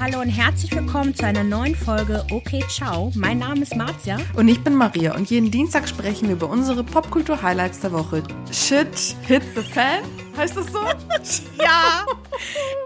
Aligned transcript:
Hallo 0.00 0.20
und 0.20 0.28
herzlich 0.28 0.70
willkommen 0.76 1.12
zu 1.12 1.26
einer 1.26 1.42
neuen 1.42 1.74
Folge 1.74 2.24
Okay 2.30 2.62
Ciao. 2.68 3.10
Mein 3.16 3.40
Name 3.40 3.62
ist 3.62 3.74
Marzia. 3.74 4.16
Und 4.36 4.46
ich 4.46 4.62
bin 4.62 4.76
Maria 4.76 5.16
und 5.16 5.28
jeden 5.28 5.50
Dienstag 5.50 5.88
sprechen 5.88 6.28
wir 6.28 6.36
über 6.36 6.48
unsere 6.48 6.84
Popkultur-Highlights 6.84 7.80
der 7.80 7.90
Woche. 7.90 8.22
Shit 8.52 9.16
hit 9.26 9.42
the 9.56 9.62
fan? 9.62 10.04
Heißt 10.36 10.56
das 10.56 10.66
so? 10.66 10.78
ja. 11.60 12.06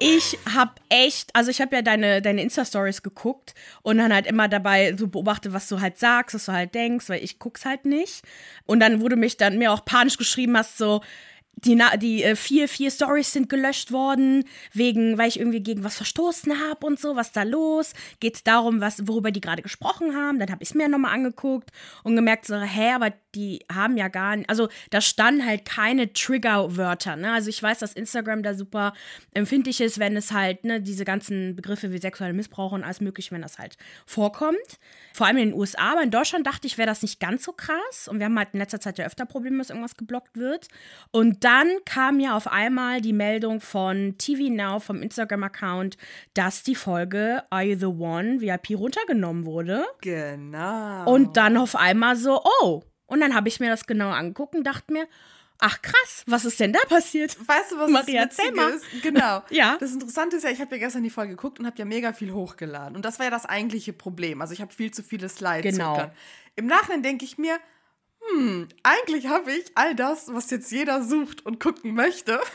Ich 0.01 0.39
hab 0.55 0.81
echt, 0.89 1.29
also 1.35 1.51
ich 1.51 1.61
habe 1.61 1.77
ja 1.77 1.83
deine, 1.83 2.23
deine 2.23 2.41
Insta-Stories 2.41 3.03
geguckt 3.03 3.55
und 3.83 3.99
dann 3.99 4.11
halt 4.11 4.27
immer 4.27 4.49
dabei 4.49 4.97
so 4.97 5.07
beobachtet, 5.07 5.53
was 5.53 5.69
du 5.69 5.83
halt 5.83 5.99
sagst, 5.99 6.35
was 6.35 6.47
du 6.47 6.53
halt 6.53 6.75
denkst, 6.75 7.11
weil 7.11 7.23
ich 7.23 7.39
guck's 7.39 7.67
halt 7.67 7.85
nicht. 7.85 8.23
Und 8.65 8.81
dann 8.81 9.03
wurde 9.03 9.17
mich 9.17 9.37
dann 9.37 9.59
mir 9.59 9.71
auch 9.71 9.85
panisch 9.85 10.17
geschrieben 10.17 10.57
hast, 10.57 10.79
so, 10.79 11.03
die, 11.65 11.81
die 12.01 12.23
äh, 12.23 12.37
vier, 12.37 12.69
vier 12.69 12.91
Stories 12.91 13.33
sind 13.33 13.49
gelöscht 13.49 13.93
worden, 13.93 14.45
wegen, 14.73 15.19
weil 15.19 15.29
ich 15.29 15.39
irgendwie 15.39 15.63
gegen 15.63 15.85
was 15.85 15.97
verstoßen 15.97 16.69
habe 16.69 16.87
und 16.87 16.99
so, 16.99 17.17
was 17.17 17.33
da 17.33 17.43
los? 17.43 17.93
Geht 18.21 18.37
es 18.37 18.45
darum, 18.45 18.81
was, 18.81 19.07
worüber 19.07 19.31
die 19.31 19.41
gerade 19.41 19.63
gesprochen 19.63 20.17
haben? 20.17 20.39
Dann 20.39 20.51
habe 20.51 20.63
ich 20.63 20.71
es 20.71 20.75
mir 20.75 20.89
nochmal 20.89 21.15
angeguckt 21.15 21.71
und 22.03 22.17
gemerkt, 22.17 22.47
so, 22.47 22.57
hä, 22.57 22.93
aber 22.93 23.13
die 23.35 23.65
haben 23.73 23.97
ja 23.97 24.09
gar 24.09 24.37
nicht, 24.37 24.49
also 24.49 24.69
da 24.91 25.01
standen 25.01 25.45
halt 25.45 25.65
keine 25.65 26.13
Triggerwörter, 26.13 27.17
ne? 27.17 27.33
Also 27.33 27.49
ich 27.49 27.63
weiß, 27.63 27.79
dass 27.79 27.93
Instagram 27.93 28.43
da 28.43 28.55
super 28.55 28.93
empfindlich 29.33 29.81
ist, 29.81 29.99
wenn 29.99 30.17
es 30.17 30.33
halt, 30.33 30.65
ne, 30.65 30.81
diese 30.81 31.05
ganzen 31.05 31.57
Begriffe 31.57 31.93
wie 31.93 31.99
sexuelle 31.99 32.35
Missbrauch 32.35 32.73
und 32.73 32.85
alles 32.85 33.01
mögliche, 33.01 33.33
wenn 33.33 33.43
das 33.43 33.59
halt 33.59 33.77
vorkommt. 34.07 34.59
Vor 35.15 35.27
allem 35.27 35.37
in 35.39 35.51
den 35.51 35.59
USA, 35.59 35.93
aber 35.93 36.03
in 36.03 36.11
Deutschland 36.11 36.47
dachte 36.47 36.67
ich, 36.67 36.79
wäre 36.79 36.87
das 36.89 37.03
nicht 37.03 37.21
ganz 37.21 37.45
so 37.45 37.53
krass. 37.53 38.09
Und 38.09 38.19
wir 38.19 38.27
haben 38.27 38.39
halt 38.39 38.51
in 38.53 38.61
letzter 38.61 38.81
Zeit 38.81 38.99
ja 38.99 39.07
öfter 39.07 39.27
Probleme, 39.27 39.59
dass 39.59 39.71
irgendwas 39.71 39.97
geblockt 39.97 40.37
wird. 40.37 40.69
Und 41.11 41.45
dann 41.45 41.69
kam 41.85 42.21
ja 42.21 42.37
auf 42.37 42.47
einmal 42.47 43.01
die 43.01 43.13
Meldung 43.13 43.61
von 43.61 44.17
TV 44.19 44.53
Now, 44.53 44.79
vom 44.79 45.03
Instagram-Account, 45.03 45.97
dass 46.35 46.63
die 46.63 46.75
Folge 46.75 47.43
Are 47.51 47.63
You 47.63 47.79
the 47.79 47.87
One 47.87 48.41
VIP 48.41 48.71
runtergenommen 48.77 49.45
wurde. 49.45 49.85
Genau. 50.01 51.13
Und 51.13 51.37
dann 51.37 51.57
auf 51.57 51.77
einmal 51.77 52.17
so, 52.17 52.43
oh, 52.63 52.83
und 53.13 53.21
dann 53.21 53.35
habe 53.35 53.47
ich 53.47 53.61
mir 53.61 53.69
das 53.69 53.87
genau 53.87 54.09
angeguckt 54.09 54.55
und 54.55 54.65
dachte 54.65 54.91
mir, 54.91 55.07
ach 55.59 55.83
krass, 55.83 56.25
was 56.27 56.47
ist 56.47 56.59
denn 56.59 56.73
da 56.73 56.79
passiert? 56.89 57.37
Weißt 57.47 57.73
du, 57.73 57.79
was 57.79 57.91
Maria, 57.91 58.25
das 58.25 58.39
Witzige 58.39 58.63
ist? 58.63 59.03
Genau. 59.03 59.43
ja. 59.51 59.77
Das 59.79 59.93
Interessante 59.93 60.37
ist 60.37 60.45
ja, 60.45 60.51
ich 60.51 60.63
habe 60.63 60.77
ja 60.77 60.87
gestern 60.87 61.03
die 61.03 61.11
Folge 61.11 61.37
geguckt 61.37 61.61
und 61.61 61.67
habe 61.67 61.77
ja 61.77 61.85
mega 61.85 62.15
viel 62.15 62.33
hochgeladen. 62.33 62.97
Und 62.97 63.05
das 63.05 63.19
war 63.19 63.27
ja 63.27 63.31
das 63.31 63.45
eigentliche 63.45 63.93
Problem. 63.93 64.41
Also 64.41 64.55
ich 64.55 64.63
habe 64.63 64.73
viel 64.73 64.93
zu 64.93 65.03
viele 65.03 65.29
Slides 65.29 65.73
genau. 65.73 65.91
hochgeladen. 65.91 66.17
Im 66.57 66.67
Nachhinein 66.67 67.03
denke 67.03 67.27
ich 67.27 67.37
mir, 67.37 67.59
hm, 68.31 68.69
eigentlich 68.83 69.27
habe 69.27 69.53
ich 69.53 69.67
all 69.75 69.95
das, 69.95 70.33
was 70.33 70.49
jetzt 70.49 70.73
jeder 70.73 71.03
sucht 71.03 71.45
und 71.45 71.61
gucken 71.61 71.95
möchte. 71.95 72.41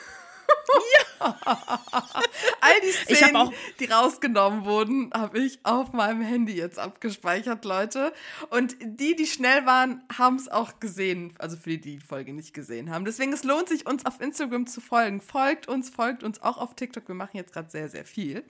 Ja. 1.00 1.06
All 1.20 2.82
die 2.84 2.92
Szenen, 2.92 3.36
auch 3.36 3.54
die 3.80 3.86
rausgenommen 3.86 4.66
wurden, 4.66 5.12
habe 5.14 5.40
ich 5.40 5.60
auf 5.64 5.94
meinem 5.94 6.22
Handy 6.22 6.54
jetzt 6.54 6.80
abgespeichert, 6.80 7.66
Leute. 7.66 8.14
Und 8.50 8.76
die, 8.82 9.16
die 9.16 9.28
schnell 9.28 9.66
waren, 9.66 10.04
haben 10.18 10.38
es 10.38 10.48
auch 10.48 10.80
gesehen. 10.80 11.34
Also 11.38 11.58
für 11.58 11.72
die, 11.72 11.82
die 11.82 11.98
die 11.98 12.06
Folge 12.06 12.34
nicht 12.34 12.54
gesehen 12.54 12.90
haben. 12.90 13.06
Deswegen, 13.06 13.34
es 13.34 13.44
lohnt 13.44 13.70
sich, 13.70 13.86
uns 13.86 14.06
auf 14.06 14.22
Instagram 14.22 14.68
zu 14.68 14.82
folgen. 14.82 15.22
Folgt 15.22 15.68
uns, 15.68 15.90
folgt 15.90 16.24
uns 16.24 16.42
auch 16.42 16.58
auf 16.58 16.76
TikTok. 16.76 17.08
Wir 17.08 17.16
machen 17.16 17.38
jetzt 17.38 17.54
gerade 17.54 17.70
sehr, 17.70 17.90
sehr 17.90 18.06
viel. 18.06 18.44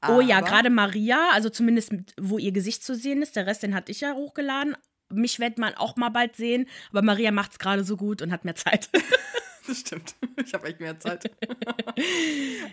Aber 0.00 0.18
oh 0.18 0.20
ja, 0.20 0.40
gerade 0.40 0.70
Maria, 0.70 1.30
also 1.32 1.50
zumindest 1.50 1.92
wo 2.18 2.38
ihr 2.38 2.52
Gesicht 2.52 2.82
zu 2.84 2.94
sehen 2.94 3.22
ist. 3.22 3.36
Der 3.36 3.46
Rest, 3.46 3.62
den 3.62 3.74
hatte 3.74 3.92
ich 3.92 4.00
ja 4.00 4.14
hochgeladen. 4.14 4.76
Mich 5.12 5.40
wird 5.40 5.58
man 5.58 5.74
auch 5.74 5.96
mal 5.96 6.08
bald 6.08 6.36
sehen. 6.36 6.68
Aber 6.90 7.02
Maria 7.02 7.32
macht 7.32 7.52
es 7.52 7.58
gerade 7.58 7.84
so 7.84 7.96
gut 7.96 8.22
und 8.22 8.32
hat 8.32 8.44
mehr 8.44 8.54
Zeit. 8.54 8.88
Das 9.70 9.78
stimmt. 9.78 10.16
Ich 10.44 10.54
habe 10.54 10.68
echt 10.68 10.80
mehr 10.80 10.98
Zeit. 10.98 11.30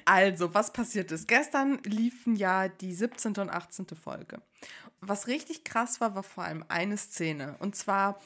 also, 0.05 0.53
was 0.53 0.71
passiert 0.73 1.11
ist? 1.11 1.27
Gestern 1.27 1.79
liefen 1.83 2.35
ja 2.35 2.69
die 2.69 2.93
17. 2.93 3.35
und 3.35 3.49
18. 3.49 3.85
Folge. 4.01 4.41
Was 5.01 5.27
richtig 5.27 5.63
krass 5.63 6.01
war, 6.01 6.15
war 6.15 6.23
vor 6.23 6.45
allem 6.45 6.63
eine 6.69 6.97
Szene. 6.97 7.55
Und 7.59 7.75
zwar 7.75 8.19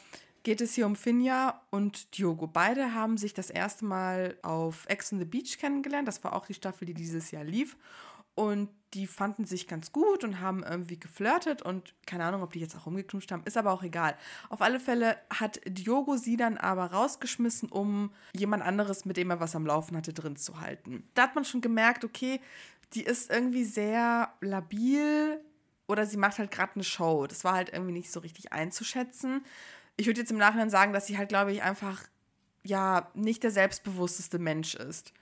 geht 0.43 0.61
es 0.61 0.73
hier 0.73 0.85
um 0.85 0.95
Finja 0.95 1.61
und 1.69 2.17
Diogo. 2.17 2.47
Beide 2.47 2.93
haben 2.93 3.17
sich 3.17 3.33
das 3.33 3.49
erste 3.49 3.83
Mal 3.83 4.37
auf 4.41 4.85
Ex 4.87 5.11
on 5.11 5.19
the 5.19 5.25
Beach 5.25 5.57
kennengelernt. 5.59 6.07
Das 6.07 6.23
war 6.23 6.33
auch 6.33 6.45
die 6.45 6.53
Staffel, 6.53 6.85
die 6.85 6.93
dieses 6.93 7.31
Jahr 7.31 7.43
lief. 7.43 7.75
Und 8.35 8.69
die 8.93 9.07
fanden 9.07 9.45
sich 9.45 9.67
ganz 9.67 9.91
gut 9.91 10.23
und 10.23 10.41
haben 10.41 10.63
irgendwie 10.63 10.99
geflirtet 10.99 11.61
und 11.61 11.93
keine 12.05 12.25
Ahnung, 12.25 12.43
ob 12.43 12.51
die 12.51 12.59
jetzt 12.59 12.75
auch 12.75 12.85
rumgeknutscht 12.85 13.31
haben, 13.31 13.43
ist 13.45 13.55
aber 13.55 13.71
auch 13.71 13.83
egal. 13.83 14.17
Auf 14.49 14.61
alle 14.61 14.79
Fälle 14.79 15.17
hat 15.29 15.61
Diogo 15.65 16.17
sie 16.17 16.35
dann 16.35 16.57
aber 16.57 16.87
rausgeschmissen, 16.87 17.69
um 17.69 18.11
jemand 18.33 18.63
anderes, 18.63 19.05
mit 19.05 19.15
dem 19.17 19.29
er 19.29 19.39
was 19.39 19.55
am 19.55 19.65
Laufen 19.65 19.95
hatte, 19.95 20.13
drin 20.13 20.35
zu 20.35 20.59
halten. 20.59 21.07
Da 21.13 21.23
hat 21.23 21.35
man 21.35 21.45
schon 21.45 21.61
gemerkt, 21.61 22.03
okay, 22.03 22.41
die 22.93 23.03
ist 23.03 23.31
irgendwie 23.31 23.63
sehr 23.63 24.33
labil 24.41 25.39
oder 25.87 26.05
sie 26.05 26.17
macht 26.17 26.39
halt 26.39 26.51
gerade 26.51 26.75
eine 26.75 26.83
Show. 26.83 27.27
Das 27.27 27.43
war 27.45 27.53
halt 27.53 27.71
irgendwie 27.71 27.93
nicht 27.93 28.11
so 28.11 28.19
richtig 28.19 28.51
einzuschätzen. 28.51 29.45
Ich 29.95 30.07
würde 30.07 30.19
jetzt 30.19 30.31
im 30.31 30.37
Nachhinein 30.37 30.69
sagen, 30.69 30.91
dass 30.91 31.07
sie 31.07 31.17
halt, 31.17 31.29
glaube 31.29 31.53
ich, 31.53 31.63
einfach 31.63 32.03
ja 32.63 33.09
nicht 33.13 33.43
der 33.43 33.51
selbstbewussteste 33.51 34.39
Mensch 34.39 34.75
ist. 34.75 35.13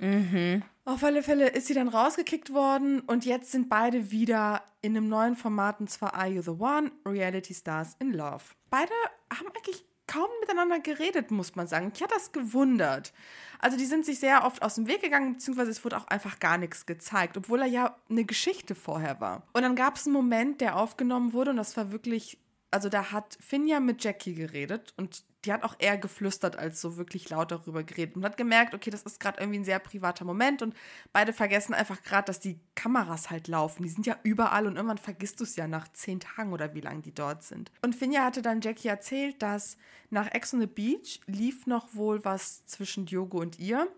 Mhm. 0.00 0.62
Auf 0.84 1.04
alle 1.04 1.22
Fälle 1.22 1.48
ist 1.48 1.66
sie 1.66 1.74
dann 1.74 1.88
rausgekickt 1.88 2.52
worden 2.52 3.00
und 3.00 3.24
jetzt 3.24 3.52
sind 3.52 3.68
beide 3.68 4.10
wieder 4.10 4.62
in 4.82 4.96
einem 4.96 5.08
neuen 5.08 5.36
Format 5.36 5.78
und 5.78 5.90
zwar 5.90 6.14
Are 6.14 6.28
You 6.28 6.42
the 6.42 6.50
One? 6.50 6.90
Reality 7.06 7.54
Stars 7.54 7.96
in 8.00 8.12
Love. 8.12 8.42
Beide 8.70 8.92
haben 9.32 9.46
eigentlich 9.54 9.84
kaum 10.06 10.28
miteinander 10.40 10.80
geredet, 10.80 11.30
muss 11.30 11.54
man 11.54 11.68
sagen. 11.68 11.92
Ich 11.94 12.02
hatte 12.02 12.14
das 12.14 12.32
gewundert. 12.32 13.12
Also 13.60 13.76
die 13.76 13.84
sind 13.84 14.04
sich 14.04 14.18
sehr 14.18 14.44
oft 14.44 14.62
aus 14.62 14.74
dem 14.74 14.88
Weg 14.88 15.02
gegangen, 15.02 15.34
beziehungsweise 15.34 15.70
es 15.70 15.84
wurde 15.84 15.98
auch 15.98 16.08
einfach 16.08 16.40
gar 16.40 16.58
nichts 16.58 16.86
gezeigt, 16.86 17.36
obwohl 17.36 17.60
er 17.60 17.66
ja 17.66 17.96
eine 18.08 18.24
Geschichte 18.24 18.74
vorher 18.74 19.20
war. 19.20 19.46
Und 19.52 19.62
dann 19.62 19.76
gab 19.76 19.96
es 19.96 20.06
einen 20.06 20.14
Moment, 20.14 20.60
der 20.60 20.76
aufgenommen 20.76 21.32
wurde 21.32 21.52
und 21.52 21.58
das 21.58 21.76
war 21.76 21.92
wirklich, 21.92 22.38
also 22.72 22.88
da 22.88 23.12
hat 23.12 23.38
Finja 23.40 23.78
mit 23.78 24.02
Jackie 24.02 24.34
geredet 24.34 24.94
und 24.96 25.22
die 25.44 25.52
hat 25.52 25.62
auch 25.62 25.74
eher 25.78 25.96
geflüstert 25.96 26.58
als 26.58 26.80
so 26.80 26.96
wirklich 26.96 27.30
laut 27.30 27.50
darüber 27.50 27.82
geredet 27.82 28.16
und 28.16 28.24
hat 28.24 28.36
gemerkt, 28.36 28.74
okay, 28.74 28.90
das 28.90 29.02
ist 29.02 29.20
gerade 29.20 29.40
irgendwie 29.40 29.60
ein 29.60 29.64
sehr 29.64 29.78
privater 29.78 30.24
Moment 30.24 30.60
und 30.60 30.74
beide 31.12 31.32
vergessen 31.32 31.72
einfach 31.72 32.02
gerade, 32.02 32.26
dass 32.26 32.40
die 32.40 32.60
Kameras 32.74 33.30
halt 33.30 33.48
laufen. 33.48 33.82
Die 33.82 33.88
sind 33.88 34.06
ja 34.06 34.16
überall 34.22 34.66
und 34.66 34.76
irgendwann 34.76 34.98
vergisst 34.98 35.40
du 35.40 35.44
es 35.44 35.56
ja 35.56 35.66
nach 35.66 35.88
zehn 35.92 36.20
Tagen 36.20 36.52
oder 36.52 36.74
wie 36.74 36.80
lange 36.80 37.00
die 37.00 37.14
dort 37.14 37.42
sind. 37.42 37.70
Und 37.82 37.94
Finja 37.94 38.24
hatte 38.24 38.42
dann 38.42 38.60
Jackie 38.60 38.88
erzählt, 38.88 39.42
dass 39.42 39.78
nach 40.10 40.30
Ex 40.32 40.52
on 40.52 40.60
the 40.60 40.66
Beach 40.66 41.20
lief 41.26 41.66
noch 41.66 41.94
wohl 41.94 42.24
was 42.24 42.66
zwischen 42.66 43.06
Diogo 43.06 43.38
und 43.38 43.58
ihr 43.58 43.88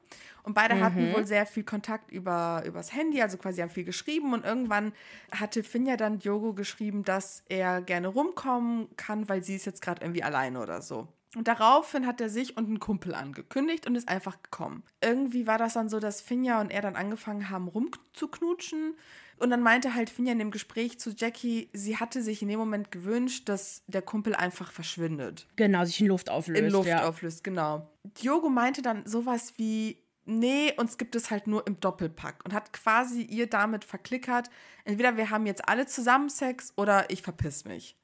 und 0.45 0.55
beide 0.55 0.77
mhm. 0.77 0.81
hatten 0.81 1.13
wohl 1.13 1.27
sehr 1.27 1.47
viel 1.47 1.65
Kontakt 1.65 2.11
über 2.13 2.63
übers 2.65 2.93
Handy, 2.93 3.21
also 3.21 3.37
quasi 3.37 3.63
haben 3.63 3.71
viel 3.71 3.85
geschrieben 3.85 4.33
und 4.33 4.45
irgendwann 4.45 4.93
hatte 5.33 5.65
Finja 5.65 5.97
dann 5.97 6.19
Diogo 6.19 6.53
geschrieben, 6.53 7.05
dass 7.05 7.43
er 7.49 7.81
gerne 7.83 8.09
rumkommen 8.09 8.89
kann, 8.97 9.29
weil 9.29 9.43
sie 9.43 9.57
ist 9.57 9.67
jetzt 9.67 9.83
gerade 9.83 10.03
irgendwie 10.05 10.23
alleine 10.23 10.61
oder 10.61 10.83
so. 10.83 11.09
Und 11.35 11.49
daraufhin 11.49 12.07
hat 12.07 12.21
er 12.21 12.29
sich 12.29 12.57
und 12.57 12.67
einen 12.67 12.79
Kumpel 12.79 13.15
angekündigt 13.15 13.87
und 13.87 13.95
ist 13.95 14.09
einfach 14.09 14.43
gekommen. 14.43 14.83
Irgendwie 15.03 15.47
war 15.47 15.57
das 15.57 15.75
dann 15.75 15.89
so, 15.89 15.99
dass 15.99 16.21
Finja 16.21 16.61
und 16.61 16.71
er 16.71 16.83
dann 16.83 16.95
angefangen 16.95 17.49
haben 17.49 17.69
rumzuknutschen. 17.69 18.95
Und 19.39 19.51
dann 19.51 19.63
meinte 19.63 19.95
halt 19.95 20.11
Finja 20.11 20.33
in 20.33 20.39
dem 20.39 20.51
Gespräch 20.51 21.01
zu 21.01 21.11
Jackie, 21.11 21.71
sie 21.73 21.97
hatte 21.97 22.23
sich 22.23 22.43
in 22.43 22.49
dem 22.49 22.59
Moment 22.59 22.91
gewünscht, 22.91 23.49
dass 23.49 23.83
der 23.87 24.03
Kumpel 24.03 24.37
einfach 24.37 24.71
verschwindet. 24.71 25.49
Genau, 25.57 25.85
sich 25.85 26.01
in 26.01 26.07
Luft 26.07 26.29
auflöst. 26.29 26.63
In 26.63 26.71
Luft 26.71 26.89
ja. 26.89 27.09
auflöst, 27.09 27.43
genau. 27.43 27.89
Diogo 28.05 28.51
meinte 28.51 28.83
dann 28.83 29.07
sowas 29.07 29.55
wie, 29.57 29.99
nee, 30.27 30.73
uns 30.77 30.99
gibt 30.99 31.17
es 31.17 31.31
halt 31.31 31.47
nur 31.47 31.67
im 31.67 31.81
Doppelpack 31.81 32.45
und 32.45 32.53
hat 32.53 32.73
quasi 32.73 33.23
ihr 33.23 33.49
damit 33.49 33.85
verklickert, 33.85 34.51
entweder 34.85 35.17
wir 35.17 35.31
haben 35.31 35.47
jetzt 35.47 35.67
alle 35.69 35.87
zusammen 35.87 36.29
Sex 36.29 36.73
oder 36.77 37.11
ich 37.11 37.23
verpiss 37.23 37.65
mich. 37.65 37.97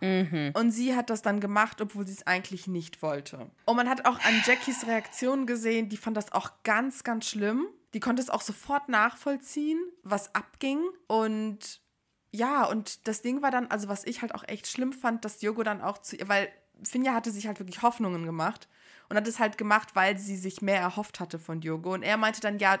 Mhm. 0.00 0.52
Und 0.54 0.70
sie 0.70 0.94
hat 0.94 1.10
das 1.10 1.22
dann 1.22 1.40
gemacht, 1.40 1.80
obwohl 1.80 2.06
sie 2.06 2.12
es 2.12 2.26
eigentlich 2.26 2.66
nicht 2.66 3.02
wollte. 3.02 3.50
Und 3.64 3.76
man 3.76 3.88
hat 3.88 4.06
auch 4.06 4.18
an 4.20 4.42
Jackies 4.44 4.86
Reaktion 4.86 5.46
gesehen, 5.46 5.88
die 5.88 5.96
fand 5.96 6.16
das 6.16 6.32
auch 6.32 6.50
ganz, 6.64 7.04
ganz 7.04 7.26
schlimm. 7.26 7.66
Die 7.94 8.00
konnte 8.00 8.22
es 8.22 8.30
auch 8.30 8.42
sofort 8.42 8.88
nachvollziehen, 8.88 9.78
was 10.02 10.34
abging. 10.34 10.80
Und 11.06 11.80
ja, 12.30 12.64
und 12.64 13.08
das 13.08 13.22
Ding 13.22 13.42
war 13.42 13.50
dann, 13.50 13.68
also 13.68 13.88
was 13.88 14.04
ich 14.04 14.20
halt 14.20 14.34
auch 14.34 14.44
echt 14.46 14.66
schlimm 14.66 14.92
fand, 14.92 15.24
dass 15.24 15.38
Diogo 15.38 15.62
dann 15.62 15.80
auch 15.80 15.98
zu 15.98 16.16
ihr, 16.16 16.28
weil 16.28 16.48
Finja 16.82 17.14
hatte 17.14 17.30
sich 17.30 17.46
halt 17.46 17.58
wirklich 17.58 17.82
Hoffnungen 17.82 18.26
gemacht 18.26 18.68
und 19.08 19.16
hat 19.16 19.26
es 19.26 19.38
halt 19.38 19.56
gemacht, 19.56 19.90
weil 19.94 20.18
sie 20.18 20.36
sich 20.36 20.60
mehr 20.60 20.80
erhofft 20.80 21.20
hatte 21.20 21.38
von 21.38 21.60
Diogo. 21.60 21.94
Und 21.94 22.02
er 22.02 22.18
meinte 22.18 22.40
dann, 22.40 22.58
ja, 22.58 22.78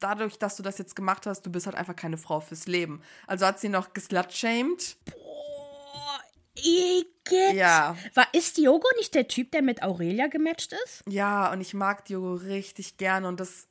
dadurch, 0.00 0.38
dass 0.38 0.56
du 0.56 0.62
das 0.62 0.78
jetzt 0.78 0.96
gemacht 0.96 1.26
hast, 1.26 1.42
du 1.42 1.50
bist 1.50 1.66
halt 1.66 1.76
einfach 1.76 1.96
keine 1.96 2.18
Frau 2.18 2.40
fürs 2.40 2.66
Leben. 2.66 3.02
Also 3.26 3.46
hat 3.46 3.60
sie 3.60 3.68
noch 3.68 3.92
geslutshamed. 3.92 4.96
Igitt. 6.64 7.54
Ja. 7.54 7.96
War, 8.14 8.26
ist 8.32 8.56
Diogo 8.58 8.86
nicht 8.96 9.14
der 9.14 9.28
Typ, 9.28 9.50
der 9.52 9.62
mit 9.62 9.82
Aurelia 9.82 10.26
gematcht 10.28 10.72
ist? 10.84 11.02
Ja, 11.08 11.52
und 11.52 11.60
ich 11.60 11.74
mag 11.74 12.04
Diogo 12.06 12.34
richtig 12.34 12.96
gerne 12.96 13.28
und 13.28 13.40
das, 13.40 13.68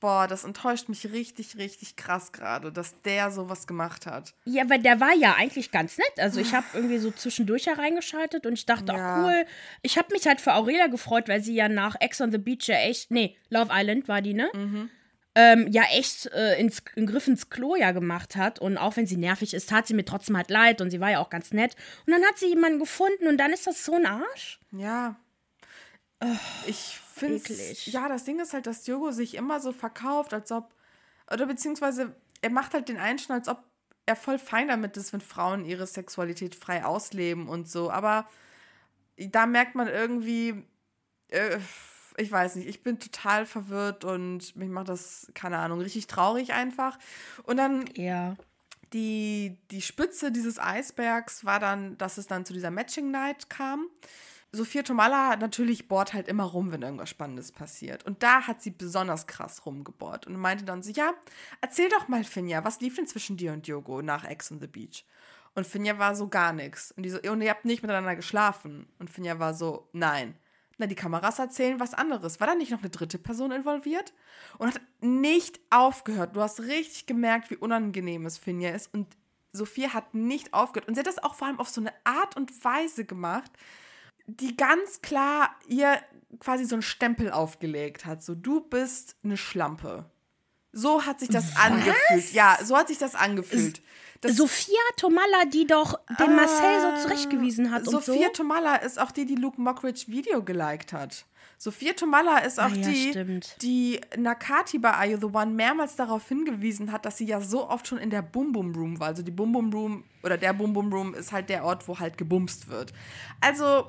boah, 0.00 0.26
das 0.26 0.44
enttäuscht 0.44 0.88
mich 0.88 1.10
richtig, 1.12 1.56
richtig 1.56 1.96
krass 1.96 2.32
gerade, 2.32 2.70
dass 2.72 3.00
der 3.02 3.30
sowas 3.30 3.66
gemacht 3.66 4.06
hat. 4.06 4.34
Ja, 4.44 4.68
weil 4.68 4.80
der 4.80 5.00
war 5.00 5.14
ja 5.14 5.34
eigentlich 5.38 5.70
ganz 5.70 5.98
nett. 5.98 6.12
Also 6.18 6.40
ich 6.40 6.54
habe 6.54 6.66
irgendwie 6.74 6.98
so 6.98 7.10
zwischendurch 7.10 7.66
hereingeschaltet 7.66 8.46
und 8.46 8.52
ich 8.54 8.66
dachte, 8.66 8.92
Ja. 8.92 9.14
auch 9.22 9.24
cool. 9.26 9.46
Ich 9.82 9.96
habe 9.98 10.08
mich 10.12 10.26
halt 10.26 10.40
für 10.40 10.54
Aurelia 10.54 10.86
gefreut, 10.88 11.28
weil 11.28 11.42
sie 11.42 11.54
ja 11.54 11.68
nach 11.68 11.96
Ex 12.00 12.20
on 12.20 12.30
the 12.30 12.38
Beach 12.38 12.66
ja 12.66 12.76
echt, 12.76 13.10
nee, 13.10 13.36
Love 13.50 13.70
Island 13.72 14.08
war 14.08 14.22
die, 14.22 14.34
ne? 14.34 14.50
Mhm. 14.54 14.90
Ähm, 15.34 15.68
ja 15.70 15.84
echt 15.92 16.26
äh, 16.32 16.58
ins, 16.58 16.82
in 16.96 17.06
Griff 17.06 17.28
ins 17.28 17.50
Klo 17.50 17.76
ja 17.76 17.92
gemacht 17.92 18.36
hat. 18.36 18.58
Und 18.58 18.78
auch 18.78 18.96
wenn 18.96 19.06
sie 19.06 19.16
nervig 19.16 19.54
ist, 19.54 19.68
tat 19.68 19.86
sie 19.86 19.94
mir 19.94 20.04
trotzdem 20.04 20.36
halt 20.36 20.50
leid 20.50 20.80
und 20.80 20.90
sie 20.90 21.00
war 21.00 21.10
ja 21.10 21.20
auch 21.20 21.30
ganz 21.30 21.52
nett. 21.52 21.76
Und 22.06 22.12
dann 22.12 22.24
hat 22.24 22.38
sie 22.38 22.48
jemanden 22.48 22.78
gefunden 22.78 23.28
und 23.28 23.38
dann 23.38 23.52
ist 23.52 23.66
das 23.66 23.84
so 23.84 23.94
ein 23.94 24.06
Arsch. 24.06 24.60
Ja. 24.72 25.16
ich 26.66 26.98
finde 27.14 27.42
ja, 27.84 28.08
das 28.08 28.24
Ding 28.24 28.40
ist 28.40 28.52
halt, 28.52 28.66
dass 28.66 28.82
Diogo 28.82 29.10
sich 29.10 29.34
immer 29.34 29.60
so 29.60 29.72
verkauft, 29.72 30.32
als 30.32 30.50
ob, 30.52 30.74
oder 31.30 31.46
beziehungsweise 31.46 32.14
er 32.40 32.50
macht 32.50 32.74
halt 32.74 32.88
den 32.88 32.98
Einstand, 32.98 33.40
als 33.40 33.48
ob 33.48 33.64
er 34.06 34.16
voll 34.16 34.38
fein 34.38 34.68
damit 34.68 34.96
ist, 34.96 35.12
wenn 35.12 35.20
Frauen 35.20 35.64
ihre 35.64 35.86
Sexualität 35.86 36.54
frei 36.54 36.84
ausleben 36.84 37.48
und 37.48 37.68
so. 37.68 37.90
Aber 37.90 38.26
da 39.16 39.46
merkt 39.46 39.74
man 39.74 39.86
irgendwie, 39.88 40.64
äh, 41.28 41.58
ich 42.18 42.30
weiß 42.30 42.56
nicht, 42.56 42.68
ich 42.68 42.82
bin 42.82 42.98
total 42.98 43.46
verwirrt 43.46 44.04
und 44.04 44.54
mich 44.56 44.68
macht 44.68 44.88
das, 44.88 45.30
keine 45.34 45.58
Ahnung, 45.58 45.80
richtig 45.80 46.06
traurig 46.06 46.52
einfach. 46.52 46.98
Und 47.44 47.56
dann 47.56 47.84
Ja. 47.94 48.36
die, 48.92 49.58
die 49.70 49.82
Spitze 49.82 50.32
dieses 50.32 50.58
Eisbergs 50.58 51.44
war 51.44 51.60
dann, 51.60 51.96
dass 51.98 52.18
es 52.18 52.26
dann 52.26 52.44
zu 52.44 52.52
dieser 52.52 52.70
Matching 52.70 53.10
Night 53.10 53.50
kam. 53.50 53.86
Sophia 54.50 54.82
Tomala 54.82 55.36
natürlich 55.36 55.88
bohrt 55.88 56.14
halt 56.14 56.26
immer 56.26 56.44
rum, 56.44 56.72
wenn 56.72 56.80
irgendwas 56.80 57.10
Spannendes 57.10 57.52
passiert. 57.52 58.04
Und 58.06 58.22
da 58.22 58.46
hat 58.46 58.62
sie 58.62 58.70
besonders 58.70 59.26
krass 59.26 59.66
rumgebohrt 59.66 60.26
und 60.26 60.36
meinte 60.36 60.64
dann 60.64 60.82
so, 60.82 60.90
ja, 60.90 61.12
erzähl 61.60 61.90
doch 61.90 62.08
mal, 62.08 62.24
Finja, 62.24 62.64
was 62.64 62.80
lief 62.80 62.96
denn 62.96 63.06
zwischen 63.06 63.36
dir 63.36 63.52
und 63.52 63.66
Diogo 63.66 64.00
nach 64.00 64.24
Ex 64.24 64.50
on 64.50 64.60
the 64.60 64.66
Beach? 64.66 65.04
Und 65.54 65.66
Finja 65.66 65.98
war 65.98 66.14
so 66.16 66.28
gar 66.28 66.54
nichts. 66.54 66.92
Und 66.92 67.02
die 67.02 67.10
so, 67.10 67.18
und 67.30 67.42
ihr 67.42 67.50
habt 67.50 67.66
nicht 67.66 67.82
miteinander 67.82 68.16
geschlafen. 68.16 68.88
Und 68.98 69.10
Finja 69.10 69.38
war 69.38 69.52
so, 69.52 69.88
nein. 69.92 70.34
Na, 70.78 70.86
die 70.86 70.94
Kameras 70.94 71.38
erzählen 71.38 71.80
was 71.80 71.92
anderes. 71.92 72.38
War 72.40 72.46
da 72.46 72.54
nicht 72.54 72.70
noch 72.70 72.78
eine 72.78 72.90
dritte 72.90 73.18
Person 73.18 73.50
involviert? 73.50 74.14
Und 74.58 74.68
hat 74.68 74.80
nicht 75.00 75.60
aufgehört. 75.70 76.36
Du 76.36 76.40
hast 76.40 76.60
richtig 76.60 77.06
gemerkt, 77.06 77.50
wie 77.50 77.56
unangenehm 77.56 78.24
es 78.26 78.38
Finja 78.38 78.70
ist. 78.70 78.94
Und 78.94 79.16
Sophia 79.52 79.92
hat 79.92 80.14
nicht 80.14 80.54
aufgehört. 80.54 80.88
Und 80.88 80.94
sie 80.94 81.00
hat 81.00 81.06
das 81.08 81.22
auch 81.22 81.34
vor 81.34 81.48
allem 81.48 81.58
auf 81.58 81.68
so 81.68 81.80
eine 81.80 81.92
Art 82.04 82.36
und 82.36 82.64
Weise 82.64 83.04
gemacht, 83.04 83.50
die 84.26 84.56
ganz 84.56 85.00
klar 85.02 85.50
ihr 85.66 86.00
quasi 86.38 86.64
so 86.64 86.76
einen 86.76 86.82
Stempel 86.82 87.32
aufgelegt 87.32 88.06
hat. 88.06 88.22
So, 88.22 88.34
du 88.34 88.60
bist 88.60 89.16
eine 89.24 89.36
Schlampe. 89.36 90.10
So 90.72 91.04
hat 91.06 91.20
sich 91.20 91.28
das 91.28 91.56
angefühlt. 91.56 92.32
Ja, 92.32 92.58
so 92.62 92.76
hat 92.76 92.88
sich 92.88 92.98
das 92.98 93.14
angefühlt. 93.14 93.80
Das, 94.20 94.34
Sophia 94.36 94.80
Tomalla, 94.96 95.44
die 95.44 95.66
doch 95.66 95.98
den 96.18 96.34
Marcel 96.34 96.80
so 96.80 97.02
zurechtgewiesen 97.04 97.70
hat 97.70 97.82
Ah, 97.86 97.90
Sophia 97.90 98.26
so. 98.28 98.42
Tomalla 98.42 98.76
ist 98.76 99.00
auch 99.00 99.12
die, 99.12 99.24
die 99.26 99.36
Luke 99.36 99.60
Mockridge 99.60 100.06
Video 100.08 100.42
geliked 100.42 100.92
hat. 100.92 101.24
Sophia 101.56 101.92
Tomalla 101.92 102.38
ist 102.38 102.58
auch 102.58 102.64
Ah 102.64 102.74
ja, 102.74 102.88
die, 102.88 103.10
stimmt. 103.10 103.56
die 103.62 104.00
Nakati 104.16 104.78
bei 104.78 104.90
Are 104.92 105.06
You 105.06 105.18
The 105.18 105.26
One 105.26 105.52
mehrmals 105.52 105.94
darauf 105.96 106.26
hingewiesen 106.28 106.90
hat, 106.90 107.04
dass 107.06 107.16
sie 107.18 107.26
ja 107.26 107.40
so 107.40 107.68
oft 107.68 107.86
schon 107.86 107.98
in 107.98 108.10
der 108.10 108.22
Bum 108.22 108.50
Bum 108.52 108.74
Room 108.74 108.98
war. 108.98 109.08
Also 109.08 109.22
die 109.22 109.30
Bum 109.30 109.52
Bum 109.52 109.72
Room 109.72 110.04
oder 110.24 110.36
der 110.36 110.52
Bum 110.52 110.72
Bum 110.72 110.92
Room 110.92 111.14
ist 111.14 111.30
halt 111.32 111.48
der 111.48 111.64
Ort, 111.64 111.86
wo 111.86 111.98
halt 112.00 112.18
gebumst 112.18 112.68
wird. 112.68 112.92
Also 113.40 113.86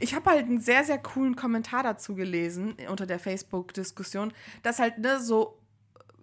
ich 0.00 0.14
habe 0.14 0.30
halt 0.30 0.46
einen 0.46 0.60
sehr, 0.60 0.82
sehr 0.84 0.98
coolen 0.98 1.36
Kommentar 1.36 1.82
dazu 1.84 2.14
gelesen 2.16 2.74
unter 2.88 3.06
der 3.06 3.18
Facebook-Diskussion, 3.20 4.32
dass 4.62 4.78
halt 4.80 4.98
ne, 4.98 5.20
so 5.20 5.59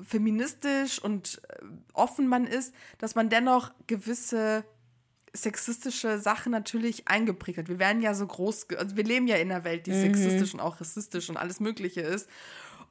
feministisch 0.02 1.00
und 1.00 1.42
äh, 1.50 1.64
offen 1.94 2.28
man 2.28 2.46
ist, 2.46 2.74
dass 2.98 3.16
man 3.16 3.30
dennoch 3.30 3.72
gewisse 3.88 4.64
sexistische 5.34 6.20
Sachen 6.20 6.52
natürlich 6.52 7.08
eingeprägt 7.08 7.58
hat. 7.58 7.70
Wir 7.70 7.80
werden 7.80 8.02
ja 8.02 8.14
so 8.14 8.26
groß, 8.26 8.68
also 8.78 8.96
wir 8.96 9.04
leben 9.04 9.28
ja 9.28 9.36
in 9.36 9.52
einer 9.52 9.64
Welt, 9.64 9.86
die 9.86 9.94
sexistisch 9.94 10.54
und 10.54 10.60
auch 10.60 10.82
rassistisch 10.82 11.30
und 11.30 11.38
alles 11.38 11.60
Mögliche 11.60 12.02
ist. 12.02 12.28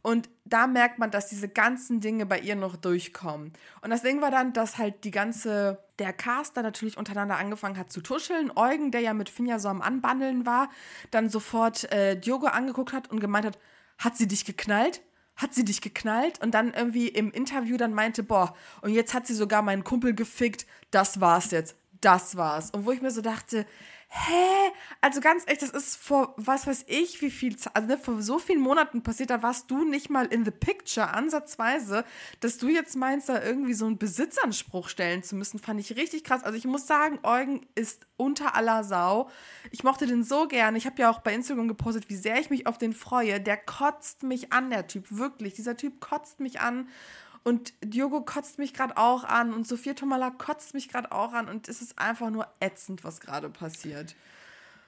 Und 0.02 0.28
da 0.44 0.68
merkt 0.68 1.00
man, 1.00 1.10
dass 1.10 1.28
diese 1.28 1.48
ganzen 1.48 2.00
Dinge 2.00 2.26
bei 2.26 2.38
ihr 2.38 2.54
noch 2.54 2.76
durchkommen. 2.76 3.52
Und 3.80 3.90
das 3.90 4.02
Ding 4.02 4.20
war 4.20 4.30
dann, 4.30 4.52
dass 4.52 4.78
halt 4.78 5.02
die 5.02 5.10
ganze, 5.10 5.82
der 5.98 6.12
Cast 6.12 6.56
dann 6.56 6.62
natürlich 6.62 6.96
untereinander 6.96 7.38
angefangen 7.38 7.76
hat 7.76 7.90
zu 7.90 8.00
tuscheln. 8.00 8.52
Eugen, 8.54 8.92
der 8.92 9.00
ja 9.00 9.14
mit 9.14 9.28
Finja 9.28 9.58
so 9.58 9.68
am 9.68 9.82
Anbandeln 9.82 10.46
war, 10.46 10.70
dann 11.10 11.28
sofort 11.28 11.90
äh, 11.90 12.16
Diogo 12.16 12.46
angeguckt 12.46 12.92
hat 12.92 13.10
und 13.10 13.18
gemeint 13.18 13.46
hat, 13.46 13.58
hat 13.98 14.16
sie 14.16 14.28
dich 14.28 14.44
geknallt? 14.44 15.02
Hat 15.36 15.54
sie 15.54 15.64
dich 15.64 15.80
geknallt? 15.80 16.42
Und 16.42 16.52
dann 16.52 16.72
irgendwie 16.72 17.08
im 17.08 17.30
Interview 17.30 17.76
dann 17.76 17.94
meinte, 17.94 18.22
boah, 18.22 18.54
und 18.80 18.90
jetzt 18.90 19.14
hat 19.14 19.26
sie 19.26 19.34
sogar 19.34 19.62
meinen 19.62 19.84
Kumpel 19.84 20.14
gefickt. 20.14 20.66
Das 20.90 21.20
war's 21.20 21.50
jetzt. 21.50 21.76
Das 22.00 22.36
war's. 22.36 22.70
Und 22.70 22.86
wo 22.86 22.92
ich 22.92 23.02
mir 23.02 23.10
so 23.10 23.20
dachte, 23.20 23.66
hä? 24.08 24.72
Also 25.00 25.20
ganz 25.20 25.44
echt, 25.46 25.62
das 25.62 25.70
ist 25.70 25.96
vor, 25.96 26.34
was 26.36 26.66
weiß 26.66 26.84
ich, 26.88 27.20
wie 27.22 27.30
viel 27.30 27.56
Zeit, 27.56 27.76
also 27.76 27.88
ne, 27.88 27.98
vor 27.98 28.22
so 28.22 28.38
vielen 28.38 28.60
Monaten 28.60 29.02
passiert, 29.02 29.30
da 29.30 29.42
warst 29.42 29.70
du 29.70 29.84
nicht 29.84 30.10
mal 30.10 30.26
in 30.26 30.44
the 30.44 30.50
picture, 30.50 31.12
ansatzweise, 31.12 32.04
dass 32.40 32.58
du 32.58 32.68
jetzt 32.68 32.96
meinst, 32.96 33.28
da 33.28 33.42
irgendwie 33.42 33.74
so 33.74 33.86
einen 33.86 33.98
Besitzanspruch 33.98 34.88
stellen 34.88 35.22
zu 35.22 35.36
müssen, 35.36 35.58
fand 35.58 35.80
ich 35.80 35.96
richtig 35.96 36.24
krass. 36.24 36.44
Also 36.44 36.56
ich 36.56 36.64
muss 36.64 36.86
sagen, 36.86 37.18
Eugen 37.22 37.66
ist 37.74 38.06
unter 38.16 38.54
aller 38.54 38.84
Sau. 38.84 39.30
Ich 39.70 39.84
mochte 39.84 40.06
den 40.06 40.24
so 40.24 40.48
gern. 40.48 40.76
Ich 40.76 40.86
habe 40.86 41.00
ja 41.00 41.10
auch 41.10 41.20
bei 41.20 41.34
Instagram 41.34 41.68
gepostet, 41.68 42.08
wie 42.08 42.16
sehr 42.16 42.40
ich 42.40 42.50
mich 42.50 42.66
auf 42.66 42.78
den 42.78 42.92
freue. 42.92 43.40
Der 43.40 43.56
kotzt 43.56 44.22
mich 44.22 44.52
an, 44.52 44.70
der 44.70 44.86
Typ, 44.86 45.06
wirklich. 45.10 45.54
Dieser 45.54 45.76
Typ 45.76 46.00
kotzt 46.00 46.40
mich 46.40 46.60
an. 46.60 46.88
Und 47.46 47.74
Diogo 47.80 48.22
kotzt 48.22 48.58
mich 48.58 48.74
gerade 48.74 48.96
auch 48.96 49.22
an 49.22 49.54
und 49.54 49.68
Sophia 49.68 49.94
Tomala 49.94 50.30
kotzt 50.30 50.74
mich 50.74 50.88
gerade 50.88 51.12
auch 51.12 51.32
an 51.32 51.48
und 51.48 51.68
es 51.68 51.80
ist 51.80 51.96
einfach 51.96 52.30
nur 52.30 52.48
ätzend, 52.58 53.04
was 53.04 53.20
gerade 53.20 53.48
passiert. 53.48 54.16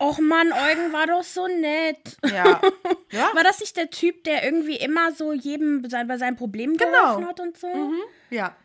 Och 0.01 0.19
Mann, 0.19 0.53
Eugen 0.53 0.93
war 0.93 1.07
doch 1.07 1.23
so 1.23 1.47
nett. 1.47 2.17
Ja. 2.25 2.61
ja. 3.13 3.31
War 3.33 3.45
das 3.45 3.61
nicht 3.61 3.77
der 3.77 3.91
Typ, 3.91 4.25
der 4.25 4.43
irgendwie 4.45 4.75
immer 4.75 5.13
so 5.13 5.33
jedem 5.33 5.89
sein- 5.89 6.09
bei 6.09 6.19
seinen 6.19 6.35
Problemen 6.37 6.77
Genau. 6.77 6.91
geholfen 7.19 7.27
hat 7.29 7.39
und 7.39 7.57
so? 7.57 7.69
Ja. 8.31 8.57